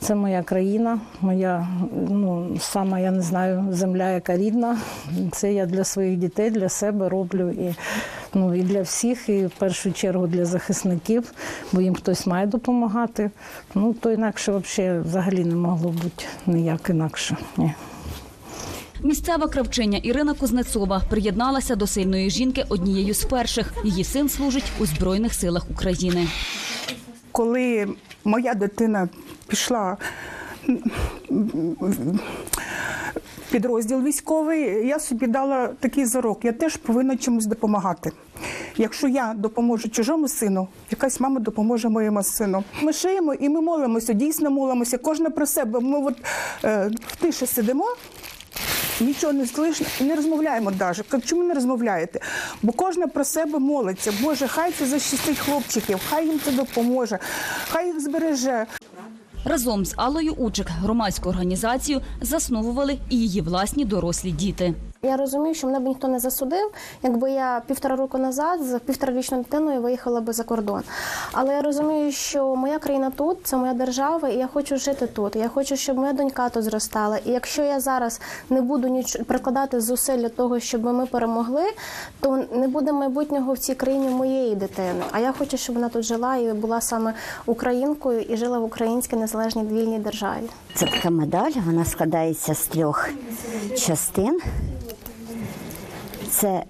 Це 0.00 0.14
моя 0.14 0.42
країна, 0.42 1.00
моя 1.20 1.68
ну 2.08 2.56
сама, 2.60 3.00
я 3.00 3.10
не 3.10 3.22
знаю, 3.22 3.66
земля, 3.70 4.10
яка 4.10 4.36
рідна. 4.36 4.78
Це 5.32 5.52
я 5.52 5.66
для 5.66 5.84
своїх 5.84 6.18
дітей, 6.18 6.50
для 6.50 6.68
себе 6.68 7.08
роблю 7.08 7.50
і 7.50 7.74
ну 8.34 8.54
і 8.54 8.62
для 8.62 8.82
всіх, 8.82 9.28
і 9.28 9.46
в 9.46 9.50
першу 9.50 9.92
чергу 9.92 10.26
для 10.26 10.44
захисників, 10.44 11.32
бо 11.72 11.80
їм 11.80 11.94
хтось 11.94 12.26
має 12.26 12.46
допомагати. 12.46 13.30
Ну 13.74 13.94
то 13.94 14.12
інакше 14.12 14.52
взагалі 14.52 15.00
взагалі 15.00 15.44
не 15.44 15.54
могло 15.54 15.90
бути 15.90 16.24
ніяк 16.46 16.90
інакше. 16.90 17.36
Ні. 17.56 17.74
Місцева 19.02 19.48
кравчиня 19.48 19.98
Ірина 19.98 20.34
Кузнецова 20.34 21.02
приєдналася 21.10 21.76
до 21.76 21.86
сильної 21.86 22.30
жінки 22.30 22.64
однією 22.68 23.14
з 23.14 23.24
перших. 23.24 23.72
Її 23.84 24.04
син 24.04 24.28
служить 24.28 24.72
у 24.80 24.86
Збройних 24.86 25.34
силах 25.34 25.70
України. 25.70 26.26
Коли 27.32 27.88
моя 28.24 28.54
дитина 28.54 29.08
пішла 29.46 29.96
підрозділ 33.50 34.02
військовий, 34.02 34.86
я 34.86 35.00
собі 35.00 35.26
дала 35.26 35.68
такий 35.80 36.04
зарок. 36.04 36.44
Я 36.44 36.52
теж 36.52 36.76
повинна 36.76 37.16
чомусь 37.16 37.46
допомагати. 37.46 38.12
Якщо 38.76 39.08
я 39.08 39.34
допоможу 39.36 39.88
чужому 39.88 40.28
сину, 40.28 40.68
якась 40.90 41.20
мама 41.20 41.40
допоможе 41.40 41.88
моєму 41.88 42.22
сину. 42.22 42.64
Ми 42.82 42.92
шиємо 42.92 43.34
і 43.34 43.48
ми 43.48 43.60
молимося, 43.60 44.12
дійсно 44.12 44.50
молимося. 44.50 44.98
Кожна 44.98 45.30
про 45.30 45.46
себе. 45.46 45.80
Ми 45.80 45.98
от 45.98 46.14
е, 46.64 46.90
в 47.06 47.16
тиші 47.16 47.46
сидимо. 47.46 47.84
Нічого 49.00 49.32
не 49.32 49.44
слышно 49.44 49.86
і 50.00 50.04
не 50.04 50.14
розмовляємо 50.14 50.72
навіть. 50.80 51.26
Чому 51.26 51.44
не 51.44 51.54
розмовляєте? 51.54 52.20
Бо 52.62 52.72
кожна 52.72 53.06
про 53.06 53.24
себе 53.24 53.58
молиться. 53.58 54.12
Боже, 54.22 54.48
хай 54.48 54.72
це 54.72 54.86
защистить 54.86 55.38
хлопчиків, 55.38 56.00
хай 56.10 56.26
їм 56.26 56.40
це 56.44 56.52
допоможе, 56.52 57.18
хай 57.70 57.86
їх 57.86 58.00
збереже. 58.00 58.66
Разом 59.44 59.84
з 59.84 59.94
Аллою 59.96 60.32
Учик 60.32 60.66
громадську 60.68 61.28
організацію 61.28 62.00
засновували 62.20 62.98
і 63.10 63.16
її 63.16 63.40
власні 63.40 63.84
дорослі 63.84 64.30
діти. 64.30 64.74
Я 65.02 65.16
розумію, 65.16 65.54
що 65.54 65.66
мене 65.66 65.78
б 65.80 65.86
ніхто 65.86 66.08
не 66.08 66.18
засудив, 66.18 66.70
якби 67.02 67.30
я 67.30 67.62
півтора 67.66 67.96
року 67.96 68.18
назад 68.18 68.62
з 68.62 68.78
півторарічною 68.78 69.42
дитиною 69.42 69.82
виїхала 69.82 70.20
би 70.20 70.32
за 70.32 70.44
кордон. 70.44 70.82
Але 71.32 71.54
я 71.54 71.62
розумію, 71.62 72.12
що 72.12 72.56
моя 72.56 72.78
країна 72.78 73.10
тут, 73.16 73.38
це 73.44 73.56
моя 73.56 73.74
держава, 73.74 74.28
і 74.28 74.36
я 74.36 74.46
хочу 74.46 74.76
жити 74.76 75.06
тут. 75.06 75.36
Я 75.36 75.48
хочу, 75.48 75.76
щоб 75.76 75.96
моя 75.96 76.12
донька 76.12 76.48
тут 76.48 76.62
зростала. 76.62 77.18
І 77.18 77.30
якщо 77.30 77.62
я 77.62 77.80
зараз 77.80 78.20
не 78.50 78.60
буду 78.60 78.88
ніч... 78.88 79.16
прикладати 79.26 79.80
зусиль 79.80 80.28
того, 80.28 80.60
щоб 80.60 80.84
ми 80.84 81.06
перемогли, 81.06 81.64
то 82.20 82.44
не 82.52 82.68
буде 82.68 82.92
майбутнього 82.92 83.52
в 83.52 83.58
цій 83.58 83.74
країні 83.74 84.08
моєї 84.08 84.54
дитини. 84.54 85.02
А 85.12 85.20
я 85.20 85.32
хочу, 85.32 85.56
щоб 85.56 85.74
вона 85.74 85.88
тут 85.88 86.02
жила 86.02 86.36
і 86.36 86.52
була 86.52 86.80
саме 86.80 87.14
українкою 87.46 88.20
і 88.20 88.36
жила 88.36 88.58
в 88.58 88.64
українській 88.64 89.16
незалежній 89.16 89.64
вільній 89.64 89.98
державі. 89.98 90.50
Це 90.74 90.86
така 90.86 91.10
медаль, 91.10 91.52
вона 91.66 91.84
складається 91.84 92.54
з 92.54 92.66
трьох 92.66 93.08
частин. 93.76 94.40
Це 96.30 96.62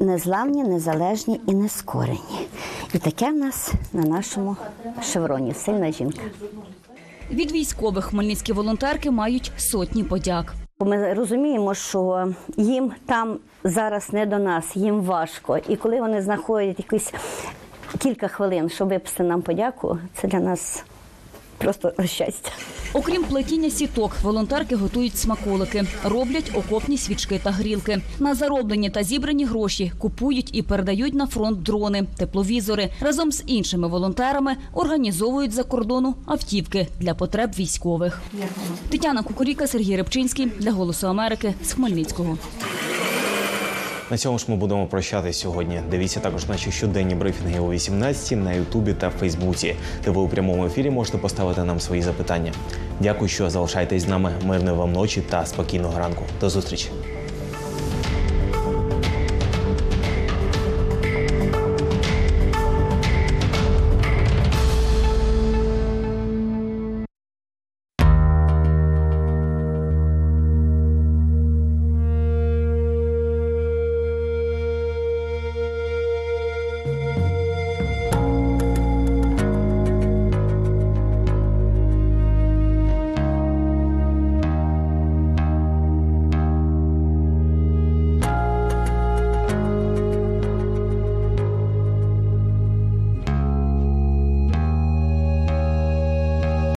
незламні, 0.00 0.64
незалежні 0.64 1.40
і 1.46 1.54
нескорені. 1.54 2.48
І 2.94 2.98
таке 2.98 3.30
в 3.30 3.36
нас 3.36 3.72
на 3.92 4.02
нашому 4.02 4.56
шевроні 5.02 5.54
сильна 5.54 5.92
жінка. 5.92 6.22
Від 7.30 7.52
військових 7.52 8.04
хмельницькі 8.04 8.52
волонтерки 8.52 9.10
мають 9.10 9.52
сотні 9.56 10.04
подяк. 10.04 10.54
Ми 10.80 11.14
розуміємо, 11.14 11.74
що 11.74 12.28
їм 12.56 12.92
там 13.06 13.38
зараз 13.64 14.12
не 14.12 14.26
до 14.26 14.38
нас, 14.38 14.76
їм 14.76 15.00
важко. 15.00 15.58
І 15.68 15.76
коли 15.76 16.00
вони 16.00 16.22
знаходять 16.22 16.78
якісь 16.78 17.12
кілька 17.98 18.28
хвилин, 18.28 18.68
щоб 18.68 18.88
виписати 18.88 19.22
нам 19.22 19.42
подяку, 19.42 19.98
це 20.14 20.28
для 20.28 20.40
нас 20.40 20.84
просто 21.58 21.92
щастя. 22.04 22.50
Окрім 22.92 23.24
плетіння 23.24 23.70
сіток, 23.70 24.16
волонтерки 24.22 24.76
готують 24.76 25.18
смаколики, 25.18 25.84
роблять 26.04 26.50
окопні 26.54 26.98
свічки 26.98 27.40
та 27.42 27.50
грілки. 27.50 28.00
На 28.18 28.34
зароблені 28.34 28.90
та 28.90 29.02
зібрані 29.02 29.44
гроші 29.44 29.92
купують 29.98 30.50
і 30.52 30.62
передають 30.62 31.14
на 31.14 31.26
фронт 31.26 31.62
дрони, 31.62 32.06
тепловізори. 32.16 32.90
Разом 33.00 33.32
з 33.32 33.42
іншими 33.46 33.88
волонтерами 33.88 34.56
організовують 34.72 35.52
за 35.52 35.62
кордону 35.62 36.14
автівки 36.26 36.88
для 37.00 37.14
потреб 37.14 37.50
військових. 37.58 38.22
Тетяна 38.88 39.22
Кукуріка, 39.22 39.66
Сергій 39.66 39.96
Рибчинський 39.96 40.46
для 40.58 40.72
Голосу 40.72 41.06
Америки 41.06 41.54
з 41.64 41.72
Хмельницького. 41.72 42.38
На 44.10 44.16
цьому 44.16 44.38
ж 44.38 44.44
ми 44.48 44.56
будемо 44.56 44.86
прощатись 44.86 45.38
сьогодні. 45.38 45.80
Дивіться 45.90 46.20
також 46.20 46.46
наші 46.46 46.72
щоденні 46.72 47.14
брифінги 47.14 47.60
о 47.60 47.70
18 47.70 48.38
на 48.38 48.52
Ютубі 48.52 48.92
та 48.92 49.10
Фейсбуці, 49.10 49.76
де 50.04 50.10
ви 50.10 50.20
у 50.20 50.28
прямому 50.28 50.66
ефірі 50.66 50.90
можете 50.90 51.18
поставити 51.18 51.64
нам 51.64 51.80
свої 51.80 52.02
запитання. 52.02 52.52
Дякую, 53.00 53.28
що 53.28 53.50
залишаєтесь 53.50 54.02
з 54.02 54.08
нами. 54.08 54.32
Мирної 54.44 54.76
вам 54.76 54.92
ночі 54.92 55.20
та 55.20 55.46
спокійного 55.46 55.98
ранку. 55.98 56.22
До 56.40 56.50
зустрічі. 56.50 56.90